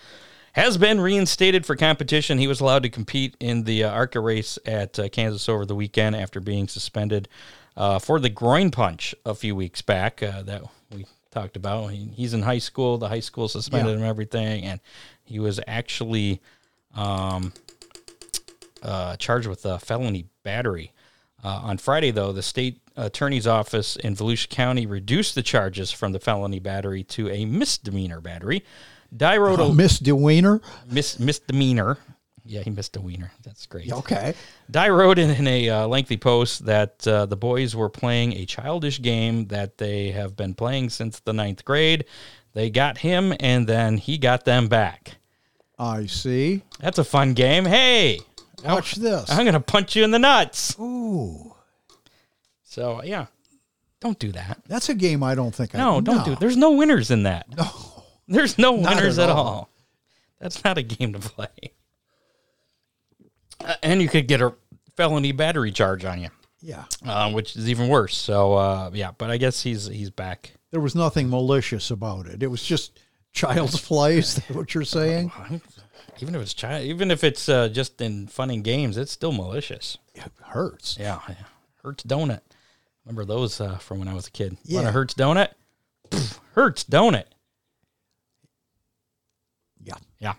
[0.53, 2.38] has been reinstated for competition.
[2.38, 5.74] He was allowed to compete in the uh, ARCA race at uh, Kansas over the
[5.74, 7.28] weekend after being suspended
[7.76, 11.88] uh, for the groin punch a few weeks back uh, that we talked about.
[11.88, 12.99] He, he's in high school.
[12.99, 14.05] The high school suspended Yeah.
[14.05, 14.80] him, everything, and
[15.24, 16.40] he was actually
[16.94, 17.53] um,
[18.83, 20.93] uh, charged with a felony battery.
[21.45, 26.12] Uh, on Friday, though, the state attorney's office in Volusia County reduced the charges from
[26.12, 28.64] the felony battery to a misdemeanor battery.
[29.16, 30.62] Dye wrote a Miss DeWiener.
[30.91, 31.99] mis- misdemeanor.
[32.49, 33.33] Yeah, he missed a wiener.
[33.43, 33.93] That's great.
[33.93, 34.35] Okay.
[34.70, 38.47] Dye wrote in, in a uh, lengthy post that uh, the boys were playing a
[38.47, 42.05] childish game that they have been playing since the ninth grade.
[42.55, 45.16] They got him, and then he got them back.
[45.79, 46.62] I see.
[46.79, 47.64] That's a fun game.
[47.64, 48.20] Hey,
[48.64, 49.30] Watch this.
[49.30, 50.76] I'm gonna punch you in the nuts.
[50.80, 51.54] Ooh,
[52.62, 53.26] So yeah,
[54.00, 54.61] don't do that.
[54.66, 56.40] that's a game I don't think I No, don't do it.
[56.40, 57.46] There's no winners in that.
[57.57, 57.66] No.
[58.28, 59.46] There's no Not winners at at, all.
[59.46, 59.70] all.
[60.40, 61.48] That's not a game to play.
[63.64, 64.52] Uh, and you could get a
[64.96, 66.28] felony battery charge on you,
[66.61, 66.84] Yeah.
[67.07, 68.16] uh, which is even worse.
[68.16, 70.52] So uh, yeah, but I guess he's he's back.
[70.72, 72.42] There was nothing malicious about it.
[72.42, 72.98] It was just
[73.32, 74.18] child's play.
[74.18, 75.30] Is that what you're saying?
[76.21, 79.33] Even if it's child, even if it's uh, just in fun and games, it's still
[79.33, 79.99] malicious.
[80.14, 80.97] It hurts.
[80.99, 81.35] Yeah, yeah.
[81.83, 82.41] Hertz donut.
[83.05, 84.53] Remember those uh, from when I was a kid?
[84.53, 84.89] Want Yeah.
[84.89, 85.49] a Hertz donut?
[86.11, 87.25] Pff, Hertz donut.
[89.83, 89.95] Yeah.
[90.19, 90.35] Yeah.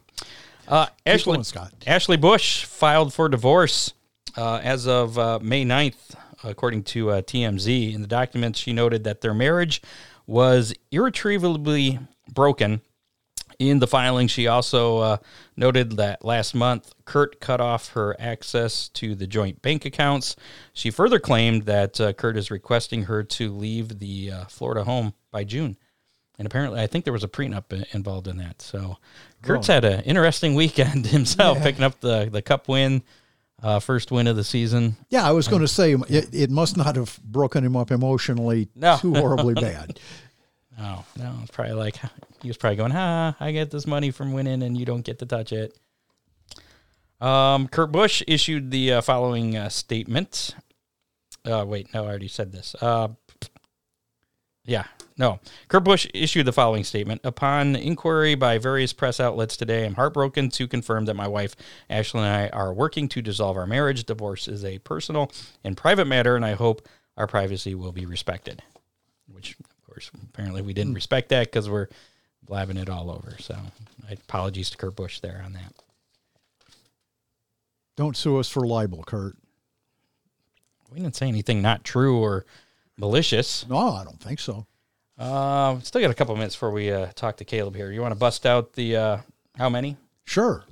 [0.67, 1.71] Uh, Ashley, going, Scott.
[1.85, 3.93] Ashley Busch filed for divorce
[4.35, 7.93] uh, as of uh, May 9th, according to uh, TMZ.
[7.93, 9.81] In the documents, she noted that their marriage
[10.25, 11.99] was irretrievably
[12.33, 12.81] broken.
[13.59, 15.17] In the filing, she also uh,
[15.55, 20.35] noted that last month, Kurt cut off her access to the joint bank accounts.
[20.73, 25.13] She further claimed that uh, Kurt is requesting her to leave the uh, Florida home
[25.31, 25.75] by June.
[26.37, 28.61] And apparently, I think there was a prenup involved in that.
[28.61, 28.97] So
[29.41, 33.01] Kurt's had an interesting weekend himself, picking up the, the cup win,
[33.63, 34.97] uh, first win of the season.
[35.09, 38.69] Yeah, I was going to say it, it must not have broken him up emotionally
[38.75, 38.97] No.
[38.97, 39.99] too horribly bad.
[40.79, 41.97] Oh, no, it's probably like
[42.41, 45.19] he was probably going, "Ha, I get this money from winning, and you don't get
[45.19, 45.77] to touch it."
[47.19, 50.55] Um, Kurt Busch issued the uh, following uh, statement.
[51.45, 52.75] Uh, wait, no, I already said this.
[52.79, 53.09] Uh,
[54.65, 54.83] yeah,
[55.17, 55.39] no.
[55.69, 57.21] Kurt Busch issued the following statement.
[57.23, 61.55] Upon inquiry by various press outlets today, I'm heartbroken to confirm that my wife,
[61.89, 64.03] Ashley, and I are working to dissolve our marriage.
[64.03, 65.31] Divorce is a personal
[65.63, 68.61] and private matter, and I hope our privacy will be respected.
[69.31, 71.87] Which, of course, apparently we didn't respect that because we're
[72.47, 73.35] blabbing it all over.
[73.39, 73.55] So,
[74.09, 75.73] apologies to Kurt Busch there on that.
[77.95, 79.35] Don't sue us for libel, Kurt.
[80.91, 82.45] We didn't say anything not true or
[82.97, 83.67] malicious.
[83.67, 84.65] No, I don't think so.
[85.17, 87.91] Uh, still got a couple minutes before we uh, talk to Caleb here.
[87.91, 89.17] You want to bust out the uh,
[89.57, 89.97] how many?
[90.25, 90.63] Sure.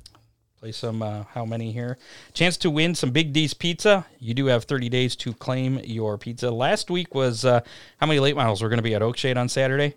[0.59, 1.97] Play some uh, how many here.
[2.33, 4.05] Chance to win some Big D's pizza.
[4.19, 6.51] You do have 30 days to claim your pizza.
[6.51, 7.61] Last week was uh,
[7.97, 9.95] how many late models were going to be at Oakshade on Saturday?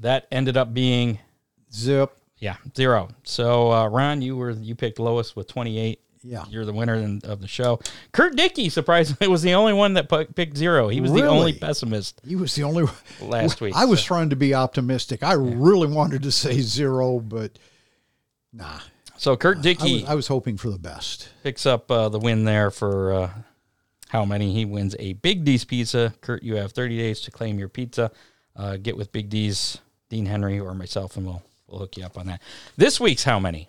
[0.00, 1.18] That ended up being
[1.72, 2.12] Zip.
[2.38, 3.08] yeah zero.
[3.24, 6.00] So uh, Ron, you were you picked lowest with 28.
[6.26, 6.44] Yeah.
[6.48, 7.80] You're the winner in- of the show.
[8.12, 10.88] Kurt Dickey, surprisingly, was the only one that pu- picked zero.
[10.88, 12.86] He was the only pessimist He was the only
[13.20, 13.74] last week.
[13.76, 15.22] I was so- trying to be optimistic.
[15.22, 17.58] I really wanted to say zero, but
[18.52, 18.78] nah.
[19.16, 21.28] So Kurt I Dickey was, I was hoping for the best.
[21.42, 23.30] picks up uh, the win there for uh,
[24.08, 24.52] how many?
[24.52, 26.14] He wins a Big D's pizza.
[26.20, 28.10] Kurt, you have 30 days to claim your pizza.
[28.56, 29.78] Uh, get with Big D's,
[30.14, 32.40] Dean Henry, or myself, and we'll we'll hook you up on that.
[32.76, 33.68] This week's how many?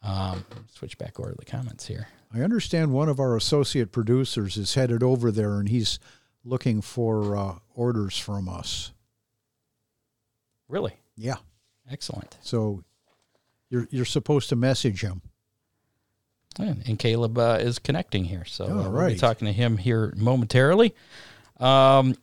[0.00, 2.06] Um, switch back over to the comments here.
[2.32, 5.98] I understand one of our associate producers is headed over there and he's
[6.44, 8.92] looking for uh, orders from us.
[10.68, 11.36] Really Yeah.
[11.90, 12.36] excellent.
[12.42, 12.84] So
[13.68, 15.20] you're you're supposed to message him.
[16.58, 20.14] And, Caleb uh, is connecting here, so uh, All we'll be talking to him here
[20.16, 20.94] momentarily.
[21.58, 22.16] Um,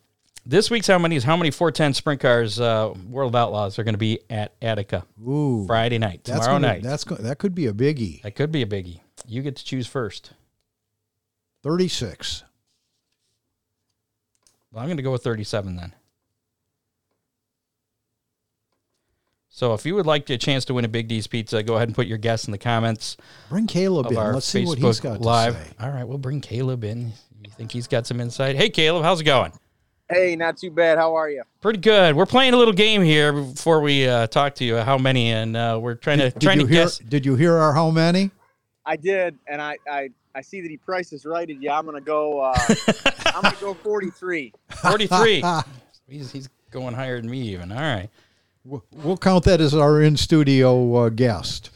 [0.45, 3.93] this week's how many is how many 410 sprint cars uh, World Outlaws are going
[3.93, 5.65] to be at Attica Ooh.
[5.65, 6.83] Friday night, That's tomorrow gonna, night.
[6.83, 8.21] That's go, that could be a biggie.
[8.23, 8.99] That could be a biggie.
[9.27, 10.33] You get to choose first.
[11.63, 12.43] 36.
[14.71, 15.93] Well, I'm going to go with 37 then.
[19.49, 21.87] So if you would like a chance to win a Big D's pizza, go ahead
[21.87, 23.17] and put your guess in the comments
[23.49, 24.15] Bring Caleb in.
[24.15, 25.55] Let's see Facebook what he's got Live.
[25.55, 25.75] to say.
[25.79, 27.13] All right, we'll bring Caleb in.
[27.43, 28.55] You think he's got some insight?
[28.55, 29.51] Hey, Caleb, how's it going?
[30.09, 30.97] Hey, not too bad.
[30.97, 31.43] How are you?
[31.61, 32.15] Pretty good.
[32.15, 34.77] We're playing a little game here before we uh, talk to you.
[34.77, 35.31] How many?
[35.31, 36.97] And uh, we're trying to Did trying you to hear guess.
[36.97, 38.29] did you hear our how many?
[38.85, 41.69] I did, and I I, I see that he prices righted you.
[41.69, 42.41] I'm gonna go.
[42.41, 42.53] Uh,
[43.27, 44.53] I'm gonna go 43.
[44.81, 45.43] 43.
[46.07, 47.71] he's, he's going higher than me even.
[47.71, 48.09] All right.
[48.65, 51.69] We'll we'll count that as our in studio uh, guest.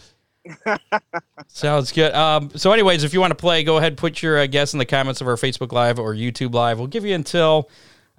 [1.48, 2.14] Sounds good.
[2.14, 4.80] Um, so, anyways, if you want to play, go ahead put your uh, guess in
[4.80, 6.78] the comments of our Facebook Live or YouTube Live.
[6.78, 7.70] We'll give you until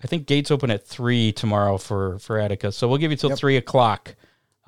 [0.02, 3.34] I think gates open at three tomorrow for for Attica, so we'll give you till
[3.34, 4.14] three o'clock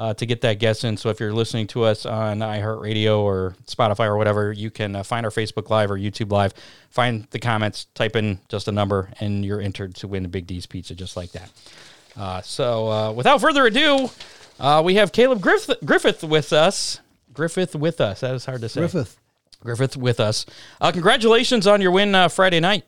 [0.00, 0.96] uh, to get that guess in.
[0.96, 5.02] So, if you're listening to us on iHeartRadio or Spotify or whatever, you can uh,
[5.02, 6.54] find our Facebook Live or YouTube Live,
[6.88, 10.46] find the comments, type in just a number, and you're entered to win the Big
[10.46, 11.50] D's pizza just like that.
[12.16, 14.08] Uh, so, uh, without further ado,
[14.58, 17.00] uh, we have Caleb Griffith, Griffith with us.
[17.34, 18.20] Griffith with us.
[18.20, 18.80] That is hard to say.
[18.80, 19.18] Griffith.
[19.62, 20.46] Griffith with us.
[20.80, 22.84] Uh, congratulations on your win uh, Friday night.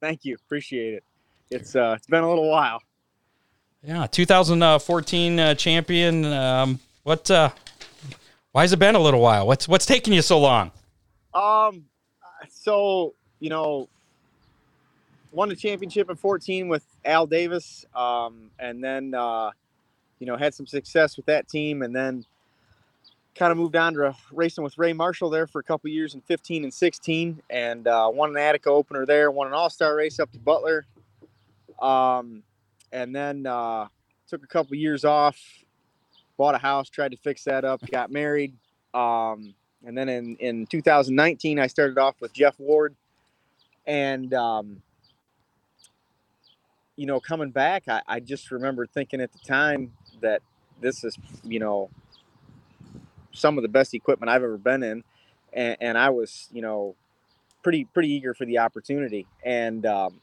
[0.00, 0.36] Thank you.
[0.36, 1.04] Appreciate it.
[1.50, 2.82] It's uh it's been a little while.
[3.82, 6.24] Yeah, 2014 uh, champion.
[6.26, 7.30] Um, what?
[7.30, 7.50] Uh,
[8.52, 9.46] why has it been a little while?
[9.46, 10.70] What's what's taking you so long?
[11.32, 11.86] Um,
[12.50, 13.88] so you know,
[15.32, 19.50] won the championship in 14 with Al Davis, um, and then uh,
[20.18, 22.24] you know had some success with that team, and then
[23.34, 26.20] kind of moved on to racing with Ray Marshall there for a couple years in
[26.20, 30.20] 15 and 16, and uh, won an Attica opener there, won an All Star race
[30.20, 30.84] up to Butler,
[31.80, 32.42] um,
[32.92, 33.86] and then uh,
[34.28, 35.38] took a couple years off,
[36.36, 38.54] bought a house, tried to fix that up, got married.
[38.94, 39.54] Um,
[39.84, 42.94] and then in, in 2019, I started off with Jeff Ward.
[43.86, 44.82] And, um,
[46.96, 50.42] you know, coming back, I, I just remember thinking at the time that
[50.80, 51.90] this is, you know,
[53.32, 55.04] some of the best equipment I've ever been in.
[55.52, 56.94] And, and I was, you know,
[57.62, 59.26] pretty, pretty eager for the opportunity.
[59.44, 60.20] And um,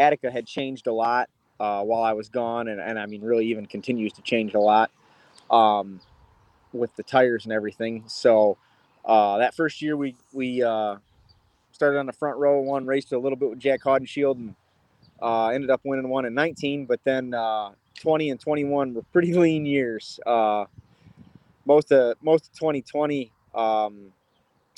[0.00, 1.28] Attica had changed a lot
[1.60, 2.68] uh, while I was gone.
[2.68, 4.90] And, and I mean, really even continues to change a lot
[5.50, 6.00] um,
[6.72, 8.04] with the tires and everything.
[8.06, 8.56] So,
[9.04, 10.96] uh, that first year we we uh,
[11.72, 14.54] started on the front row, one raced a little bit with Jack Haudenschild and
[15.22, 16.86] uh, ended up winning one in 19.
[16.86, 17.70] But then uh,
[18.00, 20.20] 20 and 21 were pretty lean years.
[20.26, 20.66] Uh,
[21.66, 24.12] most of most of 2020, um,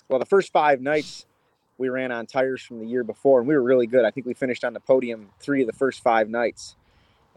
[0.09, 1.27] well, the first five nights
[1.79, 4.05] we ran on tires from the year before, and we were really good.
[4.05, 6.77] I think we finished on the podium three of the first five nights,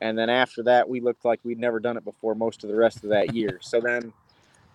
[0.01, 2.75] and then after that, we looked like we'd never done it before most of the
[2.75, 3.59] rest of that year.
[3.61, 4.13] So then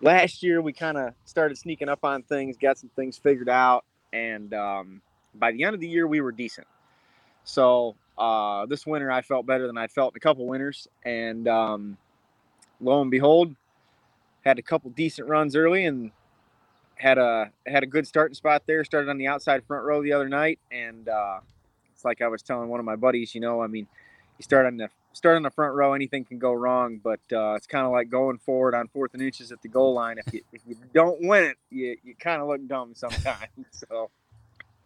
[0.01, 3.85] last year we kind of started sneaking up on things, got some things figured out,
[4.11, 5.01] and um,
[5.35, 6.67] by the end of the year we were decent.
[7.43, 11.47] So uh, this winter I felt better than I'd felt in a couple winters, and
[11.47, 11.97] um,
[12.79, 13.55] lo and behold,
[14.43, 16.11] had a couple decent runs early and
[17.01, 18.83] had a had a good starting spot there.
[18.83, 21.39] Started on the outside front row the other night, and uh,
[21.93, 23.87] it's like I was telling one of my buddies, you know, I mean,
[24.37, 26.99] you start on the start on the front row, anything can go wrong.
[27.03, 29.93] But uh, it's kind of like going forward on fourth and inches at the goal
[29.93, 30.17] line.
[30.25, 33.49] If you, if you don't win it, you, you kind of look dumb sometimes.
[33.71, 34.09] So.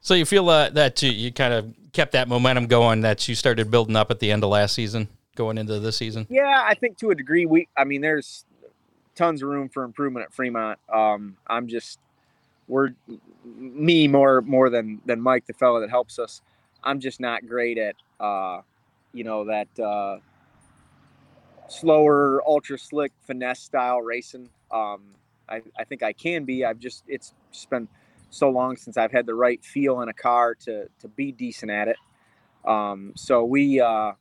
[0.02, 3.34] So you feel uh, that you, you kind of kept that momentum going that you
[3.34, 6.28] started building up at the end of last season, going into this season.
[6.30, 7.48] Yeah, I think to a degree.
[7.48, 8.46] We, I mean, there's
[9.16, 10.78] tons of room for improvement at Fremont.
[10.94, 11.98] Um, I'm just,
[12.68, 12.90] we're
[13.46, 16.42] me more more than than Mike, the fellow that helps us.
[16.84, 18.62] I'm just not great at uh,
[19.14, 20.18] you know that uh,
[21.68, 24.50] slower, ultra slick finesse style racing.
[24.72, 25.04] Um,
[25.48, 26.66] I, I think I can be.
[26.66, 27.88] I've just it's just been
[28.30, 31.72] so long since I've had the right feel in a car to to be decent
[31.72, 31.98] at it.
[32.66, 34.14] Um, so we uh,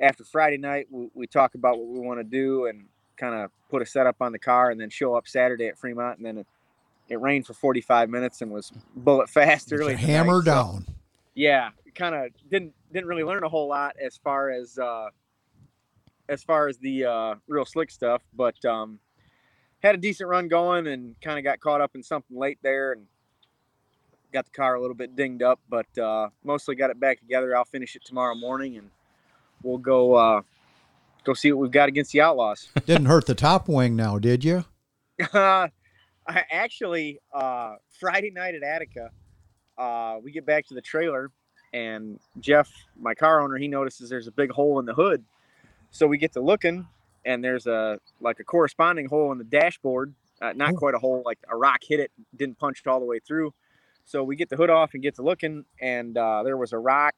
[0.00, 2.86] after Friday night we, we talk about what we want to do and
[3.16, 6.18] kind of put a setup on the car and then show up Saturday at Fremont
[6.18, 6.44] and then
[7.10, 9.96] it, rained for 45 minutes and was bullet fast early.
[9.96, 10.84] Hammer down.
[10.86, 10.92] So,
[11.34, 15.08] yeah, kind of didn't didn't really learn a whole lot as far as uh,
[16.28, 18.98] as far as the uh, real slick stuff, but um,
[19.82, 22.92] had a decent run going and kind of got caught up in something late there
[22.92, 23.06] and
[24.32, 27.56] got the car a little bit dinged up, but uh, mostly got it back together.
[27.56, 28.90] I'll finish it tomorrow morning and
[29.62, 30.42] we'll go uh,
[31.24, 32.68] go see what we've got against the Outlaws.
[32.86, 34.64] Didn't hurt the top wing now, did you?
[36.30, 39.10] I actually uh, Friday night at Attica,
[39.78, 41.30] uh, we get back to the trailer
[41.72, 45.24] and Jeff, my car owner, he notices there's a big hole in the hood.
[45.90, 46.86] So we get to looking,
[47.24, 50.14] and there's a like a corresponding hole in the dashboard.
[50.42, 50.76] Uh, not Oh.
[50.76, 53.52] quite a hole, like a rock hit it, didn't punch it all the way through.
[54.04, 56.78] So we get the hood off and get to looking, and uh, there was a
[56.78, 57.14] rock.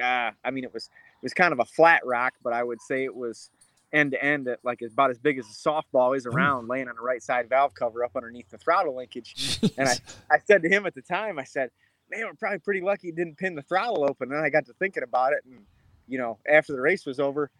[0.00, 2.80] Uh, I mean, it was it was kind of a flat rock, but I would
[2.82, 3.50] say it was
[3.92, 6.96] end to end, at like about as big as a softball is around, laying on
[6.96, 9.58] the right side valve cover up underneath the throttle linkage.
[9.76, 9.94] And I,
[10.30, 11.70] I said to him at the time, I said,
[12.10, 14.32] man, we're probably pretty lucky it didn't pin the throttle open.
[14.32, 15.40] And I got to thinking about it.
[15.44, 15.60] And,
[16.06, 17.50] you know, after the race was over,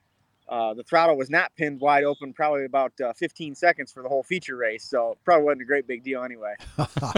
[0.48, 4.08] uh, the throttle was not pinned wide open, probably about uh, 15 seconds for the
[4.08, 4.84] whole feature race.
[4.84, 6.54] So it probably wasn't a great big deal anyway.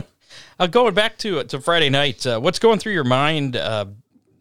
[0.61, 3.87] Uh, going back to to Friday night, uh, what's going through your mind uh,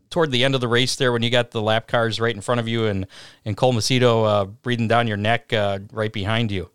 [0.10, 2.42] toward the end of the race there when you got the lap cars right in
[2.42, 3.06] front of you and
[3.46, 6.70] and Cole Macedo uh, breathing down your neck uh, right behind you?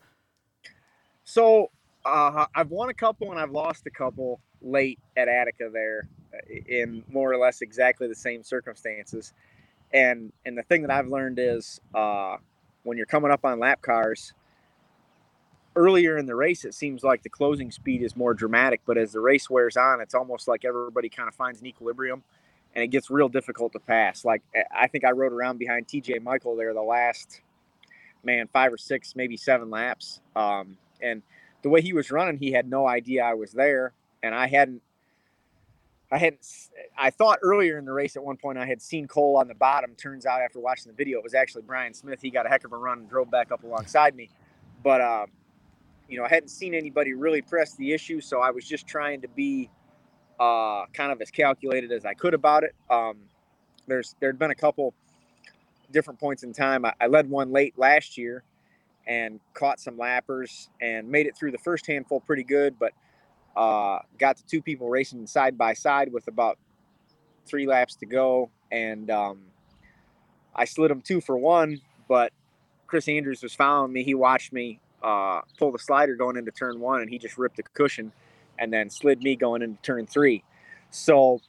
[1.25, 1.71] So
[2.05, 6.39] uh, I've won a couple and I've lost a couple late at Attica there uh,
[6.67, 9.33] in more or less exactly the same circumstances.
[9.93, 12.37] And and the thing that I've learned is uh,
[12.83, 14.33] when you're coming up on lap cars,
[15.77, 19.13] earlier in the race it seems like the closing speed is more dramatic, but as
[19.13, 22.23] the race wears on, it's almost like everybody kind of finds an equilibrium
[22.75, 24.25] and it gets real difficult to pass.
[24.25, 24.43] Like
[24.75, 27.41] I think I rode around behind TJ Michael there the last
[28.25, 30.21] man five or six, maybe seven laps.
[30.35, 31.23] Um, and
[31.63, 34.83] the way he was running, he had no idea I was there, and I hadn't.
[36.13, 36.47] I hadn't.
[36.97, 39.55] I thought earlier in the race at one point I had seen Cole on the
[39.55, 39.95] bottom.
[39.97, 42.21] Turns out after watching the video, it was actually Brian Smith.
[42.21, 44.29] He got a heck of a run and drove back up alongside me.
[44.83, 45.27] But uh,
[46.09, 49.23] you know, I hadn't seen anybody really press the issue, so I was just trying
[49.23, 49.71] to be
[50.39, 52.75] uh, kind of as calculated as I could about it.
[52.91, 53.17] Um,
[53.87, 54.95] there's there had been a couple
[55.91, 56.85] different points in time.
[56.85, 58.43] I, I led one late last year
[59.07, 62.93] and caught some lappers and made it through the first handful pretty good, but
[63.57, 66.59] uh, got the two people racing side by side with about
[67.47, 69.41] three laps to go, and um,
[70.55, 71.81] I slid them two for one.
[72.09, 72.33] But
[72.87, 74.03] Chris Andrews was following me.
[74.03, 77.57] He watched me uh, pull the slider going into turn one, and he just ripped
[77.57, 78.13] the cushion,
[78.59, 80.45] and then slid me going into turn three.
[80.91, 81.41] So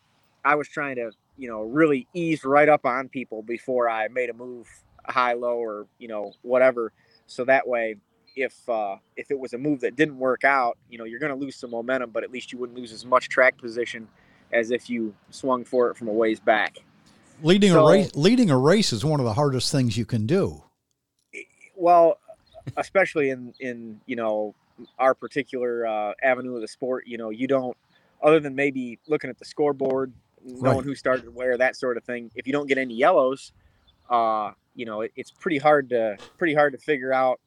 [0.44, 4.30] I was trying to, you know, really ease right up on people before I made
[4.30, 4.68] a move
[5.08, 6.92] high, low, or you know, whatever.
[7.28, 7.96] So that way,
[8.36, 11.32] if uh, if it was a move that didn't work out, you know, you're going
[11.32, 14.08] to lose some momentum, but at least you wouldn't lose as much track position
[14.52, 16.78] as if you swung for it from a ways back.
[17.42, 20.26] Leading so, a race, leading a race is one of the hardest things you can
[20.26, 20.64] do.
[21.76, 22.20] Well,
[22.78, 24.56] especially in in you know
[25.00, 27.76] our particular uh, avenue of the sport, you know, you don't
[28.22, 30.12] other than maybe looking at the scoreboard,
[30.44, 30.86] knowing right.
[30.86, 32.32] who started where, that sort of thing.
[32.36, 33.52] If you don't get any yellows,
[34.10, 37.40] uh, you know, it, it's pretty hard to pretty hard to figure out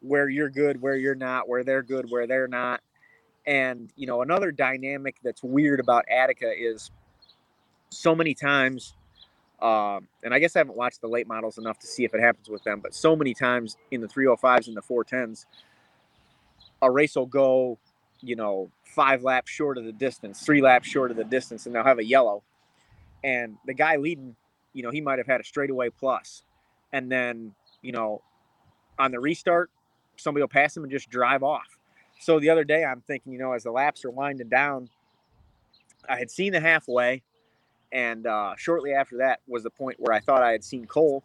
[0.00, 2.80] where you're good, where you're not, where they're good, where they're not.
[3.46, 6.90] And, you know, another dynamic that's weird about Attica is
[7.90, 8.94] so many times,
[9.60, 12.20] uh, and I guess I haven't watched the late models enough to see if it
[12.20, 15.46] happens with them, but so many times in the 305s and the 410s,
[16.82, 17.78] a race will go,
[18.20, 21.74] you know, five laps short of the distance, three laps short of the distance, and
[21.74, 22.42] they'll have a yellow.
[23.22, 24.36] And the guy leading,
[24.72, 26.42] you know, he might have had a straightaway plus.
[26.92, 28.22] And then, you know,
[28.98, 29.70] on the restart,
[30.16, 31.78] somebody will pass him and just drive off.
[32.18, 34.90] So the other day, I'm thinking, you know, as the laps are winding down,
[36.08, 37.22] I had seen the halfway,
[37.92, 41.22] and uh, shortly after that was the point where I thought I had seen Cole.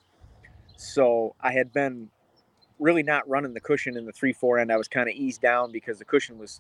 [0.77, 2.09] So I had been
[2.79, 4.71] really not running the cushion in the three four end.
[4.71, 6.59] I was kind of eased down because the cushion was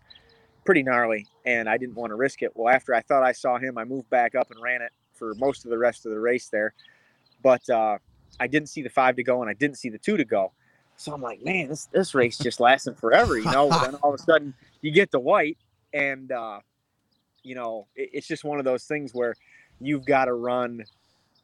[0.63, 2.51] pretty gnarly, and I didn't want to risk it.
[2.55, 5.33] Well, after I thought I saw him, I moved back up and ran it for
[5.35, 6.73] most of the rest of the race there,
[7.41, 7.97] but uh,
[8.39, 10.51] I didn't see the five to go, and I didn't see the two to go.
[10.97, 13.69] So I'm like, man, this this race just lasting forever, you know.
[13.69, 15.57] then all of a sudden you get the white,
[15.93, 16.59] and uh,
[17.43, 19.35] you know it, it's just one of those things where
[19.79, 20.83] you've got to run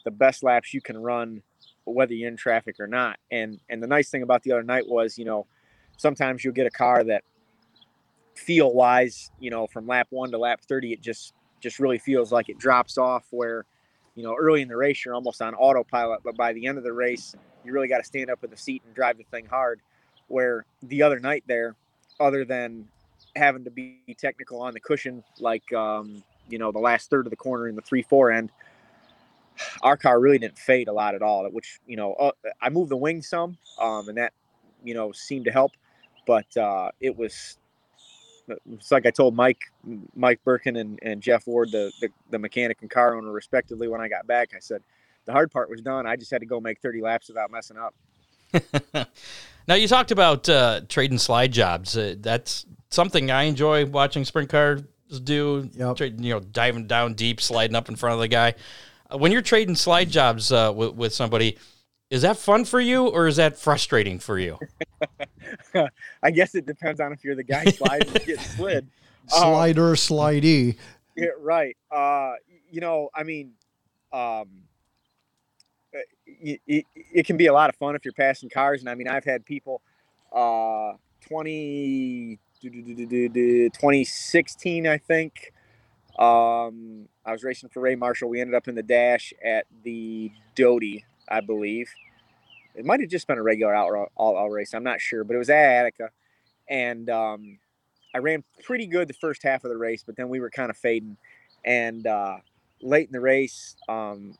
[0.03, 1.43] the best laps you can run,
[1.91, 3.17] whether you're in traffic or not.
[3.31, 5.45] And and the nice thing about the other night was, you know,
[5.97, 7.23] sometimes you'll get a car that
[8.35, 12.31] feel wise, you know, from lap one to lap 30, it just just really feels
[12.31, 13.65] like it drops off where
[14.15, 16.83] you know, early in the race, you're almost on autopilot, but by the end of
[16.83, 19.45] the race, you really got to stand up in the seat and drive the thing
[19.45, 19.79] hard.
[20.27, 21.75] Where the other night there,
[22.19, 22.87] other than
[23.35, 27.31] having to be technical on the cushion, like, um, you know, the last third of
[27.31, 28.51] the corner in the 3 4 end,
[29.81, 32.31] our car really didn't fade a lot at all, which, you know, uh,
[32.61, 34.33] I moved the wing some, um, and that,
[34.83, 35.71] you know, seemed to help,
[36.25, 37.57] but uh, it was
[38.69, 39.61] it's like I told Mike,
[40.15, 44.01] Mike Birkin and, and Jeff Ward, the, the, the mechanic and car owner, respectively, when
[44.01, 44.81] I got back, I said,
[45.25, 46.07] the hard part was done.
[46.07, 47.95] I just had to go make 30 laps without messing up.
[49.67, 51.95] now you talked about uh, trading slide jobs.
[51.95, 54.81] Uh, that's something I enjoy watching sprint cars
[55.23, 55.69] do.
[55.73, 55.99] Yep.
[55.99, 58.55] you know, diving down deep, sliding up in front of the guy.
[59.17, 61.57] When you're trading slide jobs uh, with, with somebody,
[62.09, 64.59] is that fun for you or is that frustrating for you?
[66.23, 68.87] I guess it depends on if you're the guy sliding get slid.
[69.27, 70.75] Slider, um, slidey.
[71.15, 71.77] Yeah, right.
[71.89, 72.33] Uh,
[72.69, 73.53] you know, I mean,
[74.11, 74.49] um,
[76.25, 78.81] it, it, it, can be a lot of fun if you're passing cars.
[78.81, 79.81] And I mean, I've had people,
[80.33, 80.93] uh,
[81.27, 85.53] 20, 2016, I think.
[86.19, 88.29] Um, I was racing for Ray Marshall.
[88.29, 91.89] We ended up in the dash at the Doty, I believe.
[92.75, 94.73] It might have just been a regular all, all, race.
[94.73, 96.09] I'm not sure, but it was at Attica,
[96.69, 97.57] and um,
[98.13, 100.69] I ran pretty good the first half of the race, but then we were kind
[100.69, 101.17] of fading.
[101.65, 102.37] And uh,
[102.81, 104.37] late in the race, um,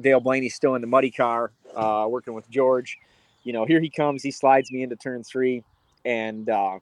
[0.00, 2.98] Dale Blaney's still in the muddy car, uh, working with George.
[3.44, 4.22] You know, here he comes.
[4.22, 5.64] He slides me into turn three,
[6.04, 6.78] and uh,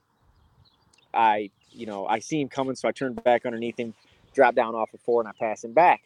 [1.15, 3.95] I, you know, I see him coming, so I turn back underneath him,
[4.39, 6.03] drop down off of four, and I pass him back.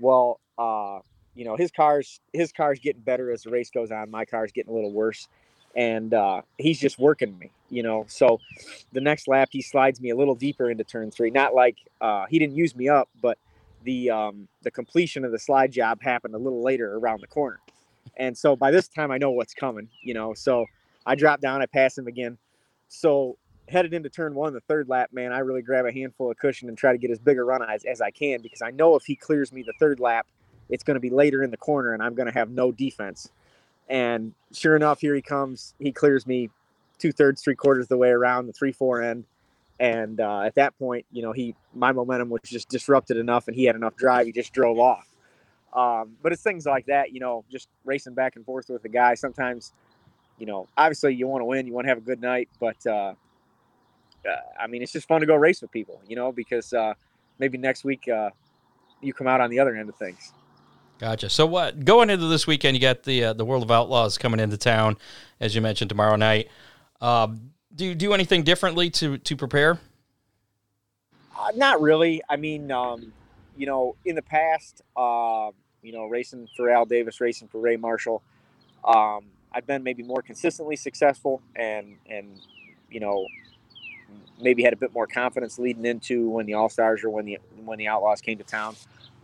[0.00, 0.98] Well, uh,
[1.36, 4.10] you know his car's his car's getting better as the race goes on.
[4.10, 5.28] My car's getting a little worse,
[5.76, 7.52] and uh, he's just working me.
[7.68, 8.40] You know, so
[8.92, 11.30] the next lap he slides me a little deeper into turn three.
[11.30, 13.38] Not like uh, he didn't use me up, but
[13.84, 17.60] the um, the completion of the slide job happened a little later around the corner,
[18.16, 19.88] and so by this time I know what's coming.
[20.02, 20.66] You know, so
[21.06, 22.36] I drop down, I pass him again.
[22.88, 23.36] So
[23.70, 26.68] headed into turn one, the third lap, man, I really grab a handful of cushion
[26.68, 28.96] and try to get as big a run as, as I can because I know
[28.96, 30.26] if he clears me the third lap,
[30.68, 33.30] it's going to be later in the corner and I'm going to have no defense.
[33.88, 35.74] And sure enough, here he comes.
[35.78, 36.50] He clears me
[36.98, 39.24] two thirds, three quarters of the way around the three four end.
[39.80, 43.56] And uh, at that point, you know, he my momentum was just disrupted enough, and
[43.56, 44.26] he had enough drive.
[44.26, 45.08] He just drove off.
[45.72, 48.88] Um, but it's things like that, you know, just racing back and forth with a
[48.88, 49.14] guy.
[49.14, 49.72] Sometimes,
[50.38, 52.84] you know, obviously you want to win, you want to have a good night, but
[52.86, 53.14] uh,
[54.26, 56.94] uh, I mean, it's just fun to go race with people, you know, because uh,
[57.38, 58.30] maybe next week uh,
[59.00, 60.32] you come out on the other end of things.
[60.98, 61.30] Gotcha.
[61.30, 62.76] So what going into this weekend?
[62.76, 64.98] You got the uh, the World of Outlaws coming into town,
[65.40, 66.48] as you mentioned tomorrow night.
[67.00, 69.78] Um, do you do anything differently to to prepare?
[71.38, 72.22] Uh, not really.
[72.28, 73.14] I mean, um,
[73.56, 75.50] you know, in the past, uh,
[75.82, 78.22] you know, racing for Al Davis, racing for Ray Marshall,
[78.84, 82.38] um, I've been maybe more consistently successful, and and
[82.90, 83.26] you know,
[84.40, 87.38] maybe had a bit more confidence leading into when the All Stars or when the
[87.64, 88.74] when the Outlaws came to town.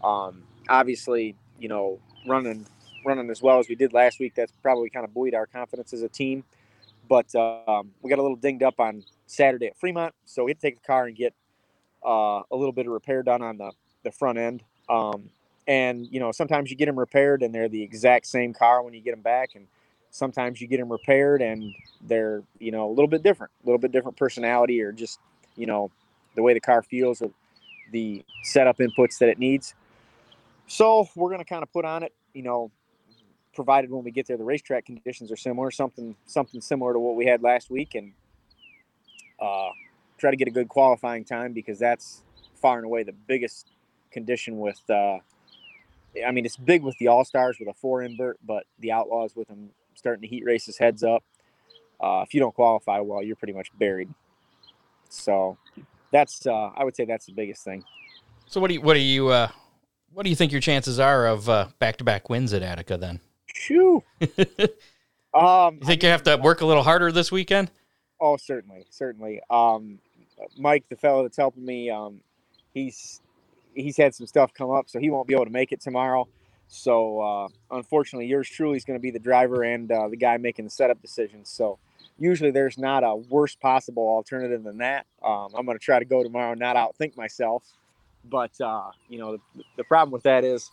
[0.03, 2.67] Um, obviously, you know, running
[3.05, 5.93] running as well as we did last week, that's probably kind of buoyed our confidence
[5.93, 6.45] as a team.
[7.09, 10.59] But um, we got a little dinged up on Saturday at Fremont, so we had
[10.59, 11.33] to take the car and get
[12.05, 13.71] uh, a little bit of repair done on the,
[14.03, 14.63] the front end.
[14.89, 15.31] Um,
[15.69, 18.93] and you know, sometimes you get them repaired and they're the exact same car when
[18.93, 19.67] you get them back, and
[20.17, 23.79] sometimes you get them repaired and they're you know a little bit different, a little
[23.79, 25.21] bit different personality or just
[25.57, 25.91] you know
[26.35, 27.31] the way the car feels or
[27.93, 29.75] the setup inputs that it needs.
[30.67, 32.71] So we're going to kind of put on it, you know,
[33.55, 37.17] provided when we get there the racetrack conditions are similar, something something similar to what
[37.17, 38.13] we had last week, and
[39.41, 39.69] uh,
[40.19, 42.23] try to get a good qualifying time because that's
[42.61, 43.71] far and away the biggest
[44.11, 44.81] condition with.
[44.89, 45.19] Uh,
[46.27, 49.37] I mean, it's big with the All Stars with a four invert, but the Outlaws
[49.37, 51.25] with them starting to heat races heads up.
[52.01, 54.09] Uh, if you don't qualify well, you're pretty much buried.
[55.09, 55.59] So
[56.13, 57.85] that's uh, I would say that's the biggest thing.
[58.47, 59.49] So what do you what do you uh,
[60.13, 61.47] what do you think your chances are of
[61.79, 63.21] back to back wins at Attica then?
[63.47, 64.03] Shoo.
[65.35, 67.71] um, you think you have to work a little harder this weekend?
[68.21, 69.41] Oh, certainly, certainly.
[69.51, 69.99] Um,
[70.59, 72.21] Mike, the fellow that's helping me, um,
[72.73, 73.21] he's
[73.75, 76.29] he's had some stuff come up, so he won't be able to make it tomorrow.
[76.69, 80.37] So uh, unfortunately, yours truly is going to be the driver and uh, the guy
[80.37, 81.49] making the setup decisions.
[81.49, 81.79] So
[82.19, 85.07] usually there's not a worse possible alternative than that.
[85.25, 87.65] Um, I'm going to try to go tomorrow, and not outthink myself.
[88.25, 90.71] But uh, you know, the, the problem with that is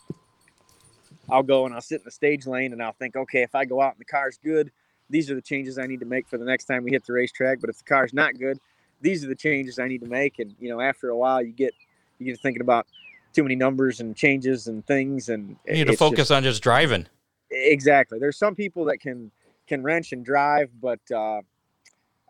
[1.30, 3.64] I'll go and I'll sit in the stage lane and I'll think, okay, if I
[3.64, 4.70] go out and the car's good,
[5.10, 7.12] these are the changes I need to make for the next time we hit the
[7.12, 7.60] racetrack.
[7.60, 8.58] But if the car's not good,
[9.00, 10.38] these are the changes I need to make.
[10.38, 11.72] And you know, after a while, you get
[12.18, 12.86] you get thinking about
[13.34, 16.62] too many numbers and changes and things, and you need to focus just, on just
[16.62, 17.06] driving.
[17.50, 18.18] Exactly.
[18.18, 19.30] There's some people that can
[19.66, 21.40] can wrench and drive, but uh,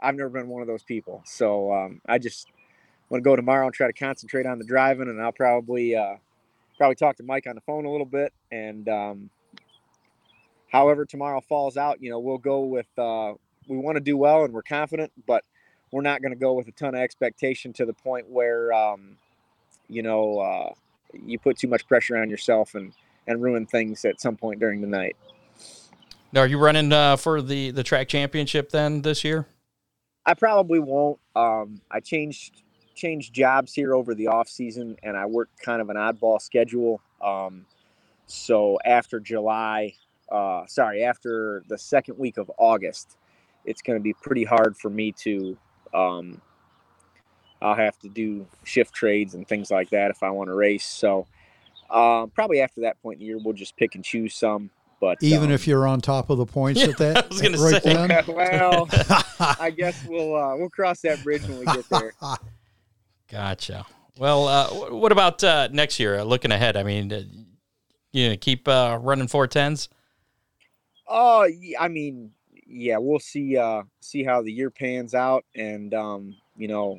[0.02, 1.22] I've never been one of those people.
[1.24, 2.48] So um, I just
[3.08, 6.16] want to go tomorrow and try to concentrate on the driving, and I'll probably uh,
[6.78, 8.32] probably talk to Mike on the phone a little bit.
[8.50, 9.30] And um,
[10.70, 12.88] however tomorrow falls out, you know, we'll go with.
[12.98, 13.34] Uh,
[13.66, 15.42] we want to do well, and we're confident, but
[15.90, 19.16] we're not going to go with a ton of expectation to the point where, um,
[19.88, 20.72] you know, uh,
[21.24, 22.92] you put too much pressure on yourself and
[23.26, 25.16] and ruin things at some point during the night.
[26.32, 29.46] Now, are you running uh, for the the track championship then this year?
[30.26, 31.18] I probably won't.
[31.36, 32.62] Um, I changed
[32.94, 37.00] changed jobs here over the off season, and I worked kind of an oddball schedule.
[37.22, 37.66] Um,
[38.26, 39.94] so after July,
[40.30, 43.16] uh, sorry, after the second week of August,
[43.64, 45.56] it's going to be pretty hard for me to.
[45.92, 46.40] Um,
[47.62, 50.84] I'll have to do shift trades and things like that if I want to race.
[50.84, 51.26] So
[51.90, 54.70] um, probably after that point in the year, we'll just pick and choose some.
[55.00, 57.40] But even um, if you're on top of the points yeah, at that, I was
[57.40, 58.32] going right to say.
[58.32, 58.88] well,
[59.60, 62.12] I guess we'll uh, we'll cross that bridge when we get there.
[63.30, 63.86] Gotcha.
[64.18, 66.20] Well, uh, what about uh, next year?
[66.20, 67.22] Uh, looking ahead, I mean, uh,
[68.12, 69.88] you know, keep uh, running four tens.
[71.06, 71.46] Oh,
[71.78, 72.32] I mean,
[72.66, 73.58] yeah, we'll see.
[74.00, 76.98] see how the year pans out, and um, you know,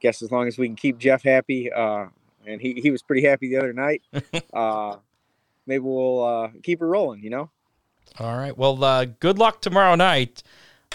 [0.00, 2.06] guess as long as we can keep Jeff happy, uh,
[2.46, 4.02] and he, he was pretty happy the other night.
[4.52, 4.96] Uh,
[5.66, 7.22] maybe we'll uh, keep it rolling.
[7.22, 7.50] You know.
[8.18, 8.56] All right.
[8.56, 10.42] Well, good luck tomorrow night.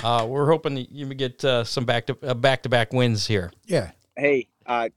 [0.03, 3.51] we're hoping you get some back to back to back wins here.
[3.65, 3.91] Yeah
[4.21, 4.89] hey, uh,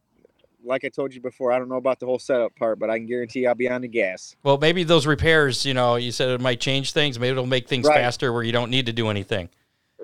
[0.65, 2.99] like I told you before, I don't know about the whole setup part, but I
[2.99, 4.37] can guarantee I'll be on the gas.
[4.43, 7.19] Well, maybe those repairs, you know, you said it might change things.
[7.19, 7.97] Maybe it'll make things right.
[7.97, 9.51] faster where you don't need to do anything.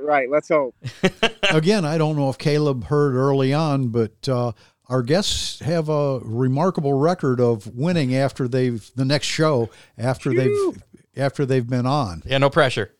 [0.01, 0.30] Right.
[0.30, 0.74] Let's hope.
[1.51, 4.53] Again, I don't know if Caleb heard early on, but uh,
[4.88, 10.72] our guests have a remarkable record of winning after they've the next show after Phew.
[10.74, 10.82] they've
[11.24, 12.22] after they've been on.
[12.24, 12.92] Yeah, no pressure.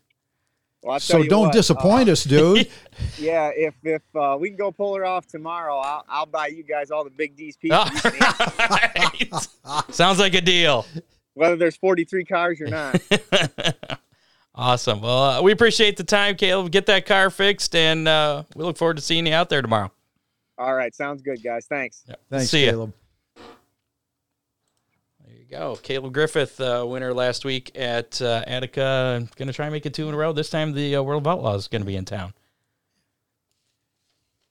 [0.83, 2.69] Well, So don't what, disappoint uh, us, dude.
[3.19, 6.63] Yeah, if if uh, we can go pull her off tomorrow, I'll, I'll buy you
[6.63, 7.87] guys all the Big D's pizza, All
[8.59, 9.31] right.
[9.95, 10.87] Sounds like a deal.
[11.35, 13.01] whether there's 43 cars or not.
[14.55, 15.01] Awesome.
[15.01, 16.71] Well, uh, we appreciate the time, Caleb.
[16.73, 19.91] Get that car fixed, and uh, we look forward to seeing you out there tomorrow.
[20.59, 21.67] all right, sounds good, guys.
[21.67, 22.05] Thanks.
[22.31, 22.73] Thanks, See ya.
[22.73, 22.93] Caleb.
[23.37, 23.45] There
[25.37, 25.77] you go.
[25.83, 29.27] Caleb Griffith, uh, winner last week at uh, Attica.
[29.37, 30.33] Going to try and make it two in a row.
[30.33, 32.35] This time, the uh, World of Outlaws is going to be in town.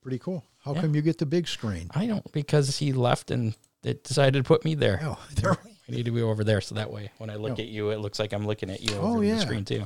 [0.02, 0.46] Pretty cool.
[0.64, 0.82] How Yeah.
[0.82, 1.90] come you get the big screen?
[1.94, 5.00] I don't because he left and it decided to put me there.
[5.04, 5.58] Oh, there.
[5.90, 7.62] I need to be over there so that way when I look Oh.
[7.62, 9.86] at you, it looks like I'm looking at you over Oh, the screen too.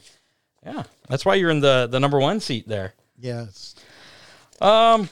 [0.66, 2.94] Yeah, that's why you're in the the number one seat there.
[3.20, 3.76] Yes.
[4.62, 5.10] Um,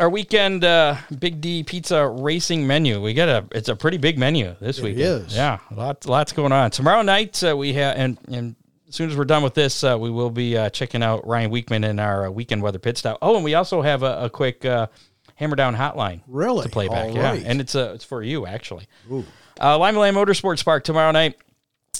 [0.00, 3.00] our weekend uh, Big D Pizza racing menu.
[3.02, 5.26] We got a it's a pretty big menu this It weekend.
[5.26, 5.34] is.
[5.36, 6.70] Yeah, lots lots going on.
[6.70, 8.54] Tomorrow night uh, we have and and
[8.88, 11.50] as soon as we're done with this, uh, we will be uh, checking out Ryan
[11.50, 13.18] Weekman in our uh, weekend weather pit stop.
[13.20, 14.86] Oh, and we also have a, a quick uh,
[15.34, 16.62] hammer down hotline Really?
[16.64, 17.06] to play back.
[17.08, 17.42] All yeah, right.
[17.44, 18.86] and it's uh, it's for you actually.
[19.10, 19.24] Ooh.
[19.58, 21.36] Uh, Limaland Motorsports Park tomorrow night.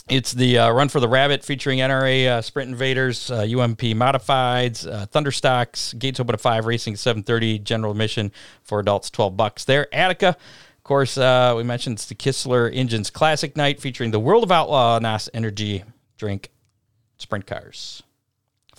[0.09, 4.91] It's the uh, Run for the Rabbit featuring NRA uh, Sprint Invaders, uh, UMP Modifieds,
[4.91, 5.99] uh, Thunderstocks.
[5.99, 7.59] Gates open at five, racing at seven thirty.
[7.59, 8.33] General admission
[8.63, 9.65] for adults twelve bucks.
[9.65, 10.29] There, Attica.
[10.29, 14.53] Of course, uh, we mentioned it's the Kistler Engines Classic Night featuring the World of
[14.53, 15.85] Outlaw NOS Energy
[16.17, 16.51] Drink
[17.19, 18.03] Sprint Cars.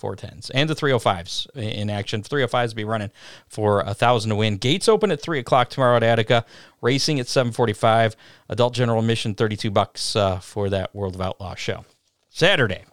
[0.00, 2.22] 410s and the 305s in action.
[2.22, 3.10] 305s be running
[3.48, 4.56] for a thousand to win.
[4.56, 6.44] Gates open at three o'clock tomorrow at Attica.
[6.80, 8.16] Racing at 745.
[8.48, 11.84] Adult general admission 32 bucks uh, for that World of Outlaw show.
[12.28, 12.84] Saturday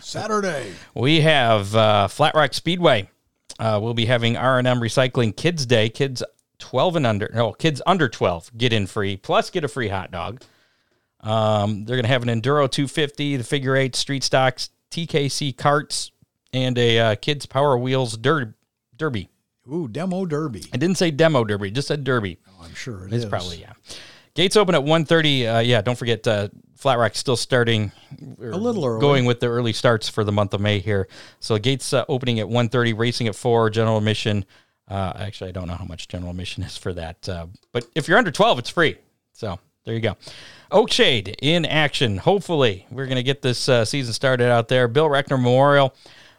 [0.00, 0.72] Saturday.
[0.94, 3.08] we have uh, Flat Rock Speedway.
[3.58, 5.88] Uh, we'll be having R and M Recycling Kids Day.
[5.88, 6.22] Kids
[6.62, 10.10] 12 and under, no, kids under 12 get in free, plus get a free hot
[10.12, 10.40] dog.
[11.20, 16.12] Um, they're going to have an Enduro 250, the figure eight, street stocks, TKC carts,
[16.52, 18.54] and a uh, kids Power Wheels der-
[18.96, 19.28] derby.
[19.72, 20.64] Ooh, demo derby.
[20.72, 22.38] I didn't say demo derby, just said derby.
[22.48, 23.30] Oh, I'm sure it It's is.
[23.30, 23.72] probably yeah.
[24.34, 25.56] Gates open at 1.30.
[25.56, 27.92] Uh, yeah, don't forget uh, Flat Rock's still starting
[28.40, 29.00] A little early.
[29.00, 31.06] going with the early starts for the month of May here.
[31.38, 34.44] So Gates uh, opening at 1.30, racing at 4, general admission.
[34.88, 37.28] Uh, actually, I don't know how much general admission is for that.
[37.28, 38.96] Uh, but if you're under 12, it's free.
[39.32, 40.16] So there you go.
[40.70, 42.16] Oakshade in action.
[42.16, 44.88] Hopefully, we're going to get this uh, season started out there.
[44.88, 45.94] Bill Reckner Memorial.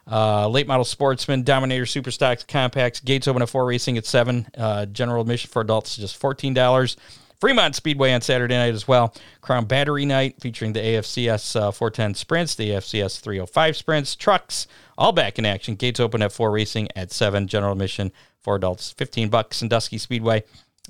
[0.09, 4.47] Uh, late model sportsman, Dominator Super Stocks, Compacts, Gates open at four, racing at seven.
[4.57, 6.97] Uh, general admission for adults just fourteen dollars.
[7.39, 9.13] Fremont Speedway on Saturday night as well.
[9.41, 14.65] Crown Battery Night featuring the AFCS uh, 410 Sprints, the AFCS 305 Sprints, trucks,
[14.97, 15.75] all back in action.
[15.75, 17.47] Gates open at four, racing at seven.
[17.47, 19.57] General admission for adults, fifteen bucks.
[19.57, 20.43] Sandusky Speedway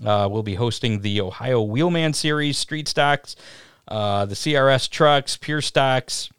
[0.06, 3.36] uh, will be hosting the Ohio Wheelman Series, Street Stocks,
[3.88, 6.30] uh, the CRS trucks, Pure Stocks,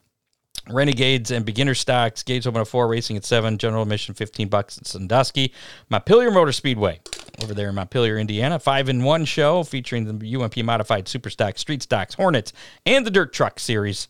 [0.70, 2.22] Renegades and beginner stocks.
[2.22, 3.58] Gates open at four, racing at seven.
[3.58, 5.52] General admission fifteen bucks in Sandusky.
[5.90, 7.00] Montpelier Motor Speedway
[7.42, 8.58] over there in Montpelier, Indiana.
[8.58, 12.54] Five in one show featuring the UMP modified super stock, street stocks, Hornets,
[12.86, 14.08] and the dirt truck series,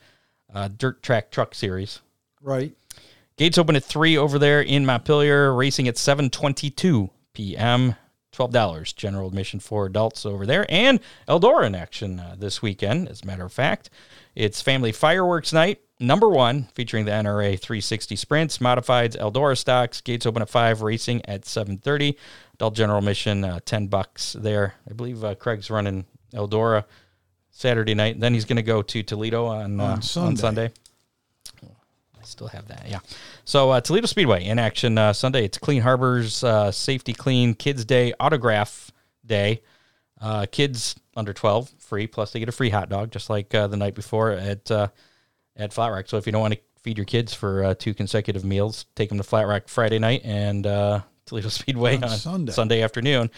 [0.54, 2.00] uh, dirt track truck series.
[2.40, 2.76] Right.
[3.36, 7.96] Gates open at three over there in Montpelier, racing at seven twenty-two p.m.
[8.34, 13.08] Twelve dollars general admission for adults over there, and Eldora in action uh, this weekend.
[13.08, 13.90] As a matter of fact,
[14.34, 20.00] it's family fireworks night number one, featuring the NRA 360 sprints, modifieds, Eldora stocks.
[20.00, 22.16] Gates open at five, racing at 7:30.
[22.54, 24.74] Adult general admission uh, ten bucks there.
[24.88, 26.84] I believe uh, Craig's running Eldora
[27.50, 28.20] Saturday night.
[28.20, 30.72] Then he's going to go to Toledo on uh, On on Sunday.
[32.26, 32.86] Still have that.
[32.88, 33.00] Yeah.
[33.44, 35.44] So uh, Toledo Speedway in action uh, Sunday.
[35.44, 38.90] It's Clean Harbors uh, Safety-Kleen Kids Day Autograph
[39.24, 39.62] Day.
[40.20, 43.66] Uh, kids under 12 free plus they get a free hot dog just like uh,
[43.66, 44.88] the night before at uh,
[45.56, 46.08] at Flat Rock.
[46.08, 49.08] So if you don't want to feed your kids for uh, two consecutive meals, take
[49.08, 52.52] them to Flat Rock Friday night and uh, Toledo Speedway On on, Sunday.
[52.52, 53.30] Sunday afternoon.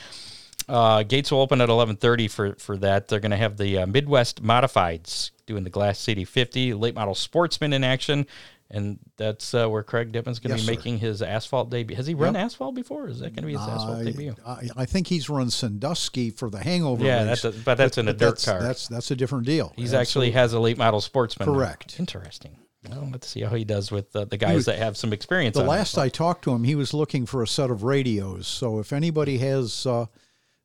[0.69, 3.09] Uh, gates will open at 11:30 for for that.
[3.09, 7.15] They're going to have the uh, Midwest Modifieds doing the Glass City 50 late model
[7.15, 8.27] Sportsman in action,
[8.71, 10.79] and that's uh, where Craig Dippin's going to Yes, be sir.
[10.79, 11.97] making his asphalt debut.
[11.97, 12.45] Has he run Yep.
[12.45, 13.09] asphalt before?
[13.09, 14.35] Is that going to be his asphalt debut?
[14.45, 17.43] I, I think he's run Sandusky for the hangover Yeah, race.
[17.43, 18.61] that's a- but that's in a dirt that's, car.
[18.63, 19.73] That's that's a different deal.
[19.77, 21.49] He's actually has elite model Sportsman.
[21.49, 21.55] now.
[21.55, 21.99] Correct.
[22.01, 22.59] Interesting.
[22.89, 25.57] Well, let's see how he does with uh, the guys was- that have some experience.
[25.57, 26.05] The last asphalt.
[26.05, 28.47] I talked to him, he was looking for a set of radios.
[28.47, 30.07] So if anybody has uh,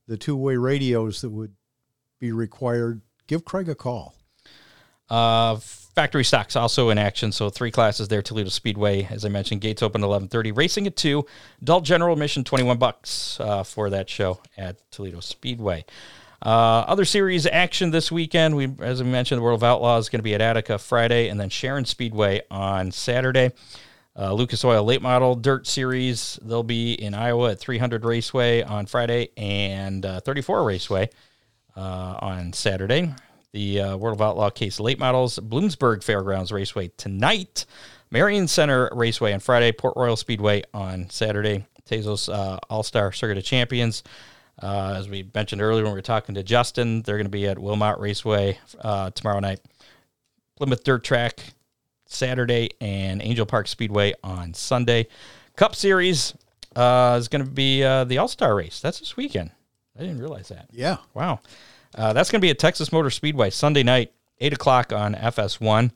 [0.08, 1.54] the two-way radios that would
[2.20, 4.16] be required, give Craig a call.
[5.12, 7.32] Uh, factory stocks also in action.
[7.32, 8.22] So three classes there.
[8.22, 10.52] Toledo Speedway, as I mentioned, gates open eleven thirty.
[10.52, 11.26] Racing at two.
[11.62, 15.86] Adult general admission twenty one bucks uh, for that show at Toledo Speedway.
[16.44, 18.56] Uh, other series action this weekend.
[18.56, 21.28] We, as we mentioned, the World of Outlaws is going to be at Attica Friday,
[21.28, 23.52] and then Sharon Speedway on Saturday.
[24.18, 26.40] Uh, Lucas Oil Late Model Dirt Series.
[26.42, 31.10] They'll be in Iowa at 300 Raceway on Friday and uh, 34 Raceway
[31.78, 33.14] uh, on Saturday.
[33.54, 37.66] The uh, World of Outlaw Case Late Models Bloomsburg Fairgrounds Raceway tonight.
[38.10, 39.72] Marion Center Raceway on Friday.
[39.72, 41.66] Port Royal Speedway on Saturday.
[41.90, 44.04] Tezos uh, All Star Circuit of Champions.
[44.62, 47.48] Uh, as we mentioned earlier when we were talking to Justin, they're going to be
[47.48, 48.60] at Wilmot Raceway
[49.16, 49.60] tomorrow night.
[50.58, 51.44] Plymouth Dirt Track
[52.06, 55.08] Saturday and Angel Park Speedway on Sunday.
[55.56, 56.34] Cup Series
[56.76, 58.80] uh, is going to be uh, the All Star Race.
[58.80, 59.52] That's this weekend.
[59.98, 60.68] I didn't realize that.
[60.72, 60.98] Yeah.
[61.14, 61.40] Wow.
[61.96, 65.92] Uh, that's going to be at Texas Motor Speedway Sunday night, 8 o'clock on FS1.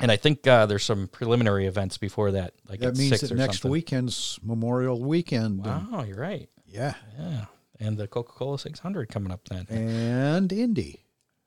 [0.00, 2.54] And I think uh, there's some preliminary events before that.
[2.68, 3.70] Like that at means that next something.
[3.70, 5.64] weekend's Memorial Weekend.
[5.64, 6.48] Wow, you're right.
[6.66, 6.94] Yeah.
[7.18, 7.44] Yeah.
[7.78, 9.66] And the Coca Cola 600 coming up then.
[9.68, 11.00] And Indy.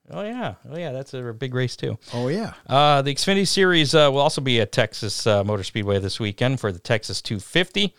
[0.09, 0.55] Oh, yeah.
[0.69, 0.93] Oh, yeah.
[0.93, 1.97] That's a big race, too.
[2.13, 2.53] Oh, yeah.
[2.65, 6.61] Uh, the Xfinity Series uh, will also be at Texas uh, Motor Speedway this weekend
[6.61, 7.93] for the Texas 250.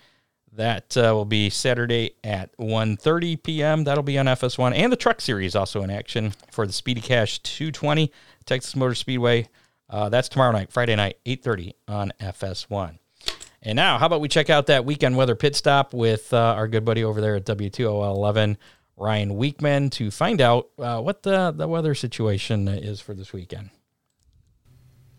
[0.58, 3.84] That uh, will be Saturday at 1.30 p.m.
[3.84, 4.74] That'll be on FS1.
[4.74, 8.10] And the Truck Series also in action for the Speedy Cash 220,
[8.44, 9.48] Texas Motor Speedway.
[9.88, 12.98] Uh, that's tomorrow night, Friday night, 8.30 on FS1.
[13.62, 16.66] And now, how about we check out that weekend weather pit stop with uh, our
[16.66, 18.58] good buddy over there at WTOL 11,
[18.96, 23.70] Ryan Weekman, to find out uh, what the, the weather situation is for this weekend.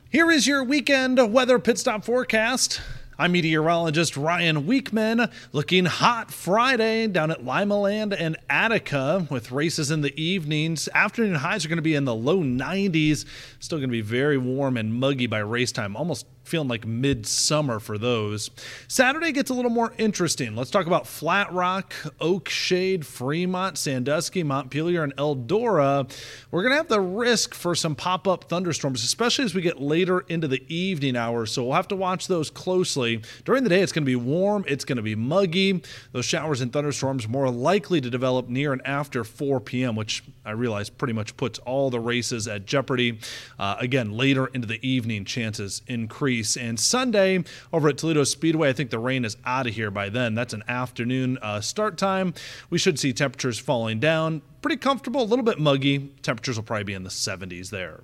[0.10, 2.82] Here is your weekend weather pit stop forecast.
[3.22, 5.30] I'm meteorologist Ryan Weekman.
[5.52, 10.88] Looking hot Friday down at Limaland and Attica with races in the evenings.
[10.94, 13.26] Afternoon highs are going to be in the low 90s.
[13.60, 17.80] Still going to be very warm and muggy by race time, almost feeling like midsummer
[17.80, 18.50] for those.
[18.88, 20.56] Saturday gets a little more interesting.
[20.56, 26.10] Let's talk about Flat Rock, Oakshade, Fremont, Sandusky, Montpelier, and Eldora.
[26.52, 29.80] We're going to have the risk for some pop up thunderstorms, especially as we get
[29.80, 31.52] later into the evening hours.
[31.52, 33.09] So we'll have to watch those closely.
[33.46, 35.84] During the day, it's going to be warm, it's going to be muggy.
[36.12, 40.52] Those showers and thunderstorms more likely to develop near and after 4 p.m., which I
[40.52, 43.20] realize pretty much puts all the races at jeopardy.
[43.58, 46.56] Uh, again, later into the evening, chances increase.
[46.58, 47.44] And Sunday
[47.74, 50.36] over at Toledo Speedway, I think the rain is out of here by then.
[50.36, 52.34] That's an afternoon uh, start time.
[52.70, 54.42] We should see temperatures falling down.
[54.62, 56.12] Pretty comfortable, a little bit muggy.
[56.22, 58.02] Temperatures will probably be in the 70s there.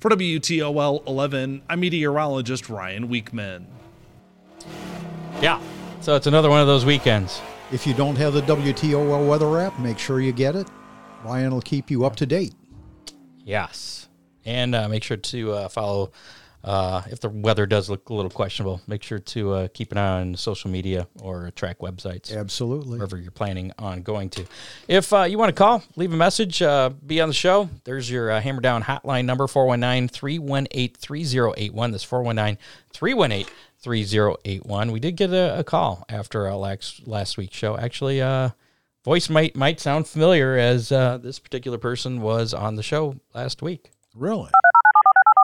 [0.00, 3.66] For WTOL 11, I'm meteorologist Ryan Weekman.
[5.40, 5.60] Yeah.
[6.00, 7.40] So it's another one of those weekends.
[7.70, 10.66] If you don't have the WTOL weather app, make sure you get it.
[11.24, 12.54] Ryan will keep you up to date.
[13.44, 14.08] Yes.
[14.44, 16.10] And uh, make sure to uh, follow,
[16.64, 19.98] uh, if the weather does look a little questionable, make sure to uh, keep an
[19.98, 22.36] eye on social media or track websites.
[22.36, 22.98] Absolutely.
[22.98, 24.44] Wherever you're planning on going to.
[24.88, 28.10] If uh, you want to call, leave a message, uh, be on the show, there's
[28.10, 31.92] your uh, Hammer Down hotline number 419 318 3081.
[31.92, 32.58] That's 419
[32.92, 34.92] 318 3081.
[34.92, 37.76] We did get a, a call after our last, last week's show.
[37.76, 38.50] Actually, uh,
[39.04, 43.62] voice might might sound familiar as uh, this particular person was on the show last
[43.62, 43.90] week.
[44.14, 44.50] Really?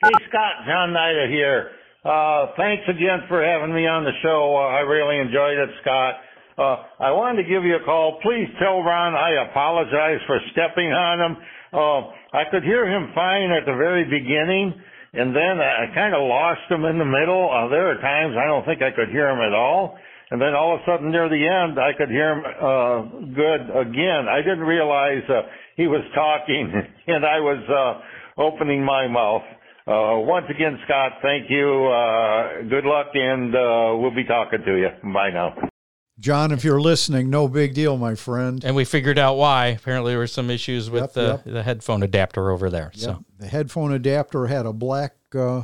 [0.03, 1.71] Hey, Scott, John Nida here.
[2.05, 4.53] Uh, thanks again for having me on the show.
[4.53, 6.15] Uh, I really enjoyed it, Scott.
[6.59, 8.21] Uh, I wanted to give you a call.
[8.23, 11.37] Please tell Ron I apologize for stepping on him.
[11.73, 14.77] Uh, I could hear him fine at the very beginning,
[15.17, 17.51] and then I kind of lost him in the middle.
[17.51, 19.97] Uh, there are times I don't think I could hear him at all.
[20.31, 22.99] And then all of a sudden near the end, I could hear him uh,
[23.35, 24.27] good again.
[24.29, 25.43] I didn't realize uh,
[25.77, 26.73] he was talking,
[27.07, 29.43] and I was uh, opening my mouth.
[29.87, 31.87] Uh, once again, Scott, thank you.
[31.87, 34.89] Uh, good luck, and uh, we'll be talking to you.
[35.13, 35.74] Bye now.
[36.21, 38.63] John, if you're listening, no big deal, my friend.
[38.65, 39.67] And we figured out why.
[39.69, 41.45] Apparently, there were some issues with Yep, the, yep.
[41.45, 42.93] the headphone adapter over there.
[42.95, 45.63] So, The headphone adapter had a black, uh,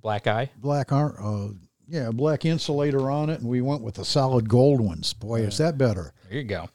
[0.00, 0.50] black eye.
[0.56, 1.48] black, uh,
[1.86, 5.12] yeah, a black insulator on it, and we went with the solid gold ones.
[5.12, 6.12] Boy, is that better?
[6.28, 6.68] There you go.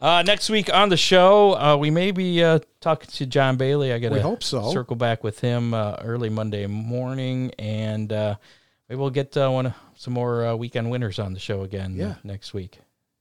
[0.00, 3.92] Uh, next week on the show, uh, we may be uh, talking to John Bailey.
[3.92, 4.70] I got We to hope so.
[4.72, 8.36] circle back with him uh, early Monday morning, and uh,
[8.88, 11.94] maybe we'll get uh, one of- some more uh, weekend winners on the show again
[11.96, 12.14] Yeah.
[12.22, 12.78] next week.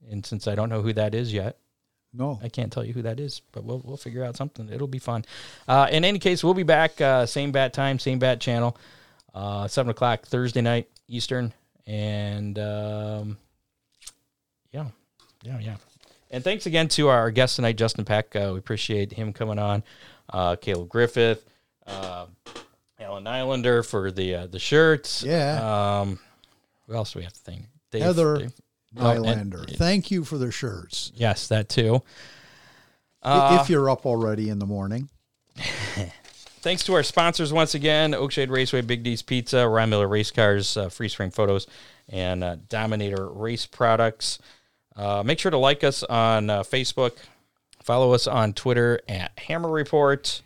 [0.10, 1.58] And since I don't know who that is yet,
[2.14, 4.70] No, I can't tell you who that is, but we'll we'll figure out something.
[4.70, 5.26] It'll be fun.
[5.68, 8.78] Uh, in any case, we'll be back uh, same bat time, same bat channel,
[9.34, 11.52] uh, seven o'clock Thursday night Eastern,
[11.86, 13.38] and um,
[14.72, 14.88] yeah,
[15.44, 15.76] yeah, yeah.
[16.32, 18.36] And thanks again to our guest tonight, Justin Peck.
[18.36, 19.84] Uh, we appreciate him coming on.
[20.30, 21.46] Uh, Caleb Griffith,
[21.86, 22.26] uh,
[23.00, 25.24] Alan Islander for the uh, the shirts.
[25.24, 26.00] Yeah.
[26.02, 26.20] Um,
[26.88, 27.66] who else do we have to thank?
[27.92, 28.54] Dave, Heather Dave-
[28.98, 29.76] Oh, and- Nylander.
[29.78, 31.12] Thank you for the shirts.
[31.16, 32.02] Yes, that too.
[33.22, 35.10] I- if you're up already in the morning.
[36.62, 40.76] Thanks to our sponsors once again Oakshade Raceway, Big D's Pizza, Ryan Miller Race Cars,
[40.76, 41.68] uh, Freeze Frame Photos,
[42.10, 44.40] and uh, Dominator Race Products.
[44.96, 47.14] Uh, make sure to like us on uh, Facebook.
[47.84, 50.42] Follow us on Twitter at Hammer Report.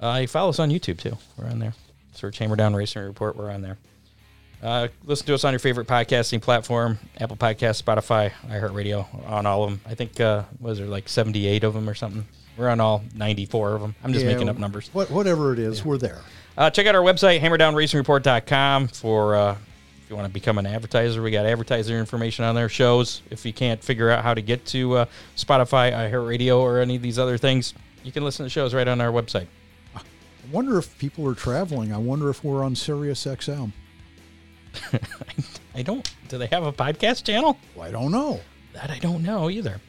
[0.00, 1.16] Uh, you follow us on YouTube too.
[1.38, 1.72] We're on there.
[2.12, 3.36] Search Hammer Down Racing Report.
[3.36, 3.78] We're on there.
[4.66, 9.62] Uh, listen to us on your favorite podcasting platform Apple Podcast, Spotify, iHeartRadio, on all
[9.62, 9.80] of them.
[9.86, 12.26] I think, uh, was there like 78 of them or something?
[12.56, 13.94] We're on all 94 of them.
[14.02, 14.90] I'm just Yeah, making up numbers.
[14.92, 16.20] What, whatever it is, we're there.
[16.58, 21.22] Uh, check out our website, hammerdownracingreport.com, for uh, if you want to become an advertiser.
[21.22, 23.22] We got advertiser information on there, shows.
[23.30, 25.04] If you can't figure out how to get to uh,
[25.36, 29.00] Spotify, iHeartRadio, or any of these other things, you can listen to shows right on
[29.00, 29.46] our website.
[29.94, 30.00] I
[30.50, 31.92] wonder if people are traveling.
[31.92, 33.70] I wonder if we're on Sirius XM.
[35.74, 36.08] I don't.
[36.28, 37.58] Do they have a podcast channel?
[37.80, 38.40] I don't know.
[38.72, 39.80] That I don't know either.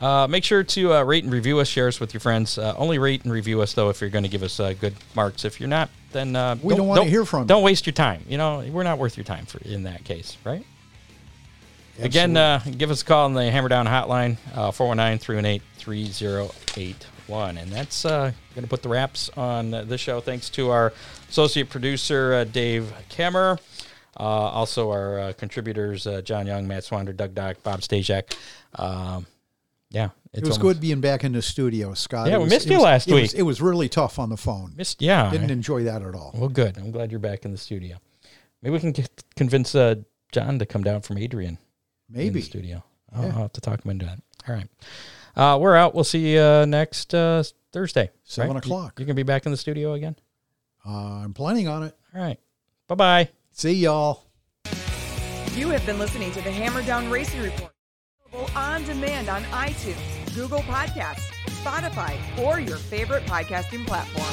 [0.00, 2.58] Uh, make sure to uh, rate and review us, share us with your friends.
[2.58, 4.94] Uh, only rate and review us though if you're going to give us uh, good
[5.14, 5.44] marks.
[5.44, 7.46] If you're not, then uh, We don't wanna hear from.
[7.46, 8.22] Don't waste your time.
[8.28, 10.64] You know, we're not worth your time for in that case, right?
[11.98, 17.56] Again, uh, give us a call on the Hammer Down hotline, uh, 419 318 3081.
[17.56, 20.20] And that's uh, going to put the wraps on this show.
[20.20, 20.92] Thanks to our
[21.30, 23.58] associate producer, uh, Dave Kemmer.
[24.18, 28.34] Uh, also, our uh, contributors, uh, John Young, Matt Swander, Doug Dock, Bob Stajak.
[28.76, 29.26] Um,
[29.90, 32.28] yeah, It was good being back in the studio, Scott.
[32.28, 33.38] Yeah, It we was- missed you was- last it was- week.
[33.38, 34.72] it was really tough on the phone.
[34.76, 35.30] Missed, yeah.
[35.30, 36.32] Didn't enjoy that at all.
[36.34, 36.76] Well, good.
[36.78, 37.98] I'm glad you're back in the studio.
[38.62, 39.96] Maybe we can get, convince uh,
[40.32, 41.58] John to come down from Adrian.
[42.08, 42.40] in the Maybe.
[42.40, 42.82] studio.
[43.12, 43.28] I'll, Yeah.
[43.34, 44.18] I'll have to talk him into that.
[44.48, 44.68] All right.
[45.36, 45.94] Uh, we're out.
[45.94, 47.42] We'll see you uh, next uh,
[47.72, 48.10] Thursday.
[48.24, 48.64] Seven right?
[48.64, 48.94] o'clock.
[48.98, 50.16] You, you can be back in the studio again.
[50.86, 51.94] Uh, I'm planning on it.
[52.14, 52.38] All right.
[52.88, 53.28] Bye bye.
[53.56, 54.26] See y'all.
[55.54, 57.72] You have been listening to the Hammer Down Racing Report.
[58.26, 61.30] Available on demand on iTunes, Google Podcasts,
[61.62, 64.26] Spotify, or your favorite podcasting platform.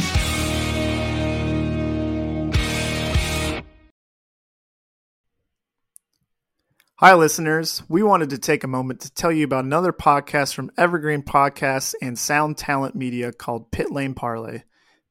[6.95, 7.81] Hi, listeners.
[7.87, 11.93] We wanted to take a moment to tell you about another podcast from Evergreen Podcasts
[12.01, 14.63] and Sound Talent Media called Pit Lane Parlay.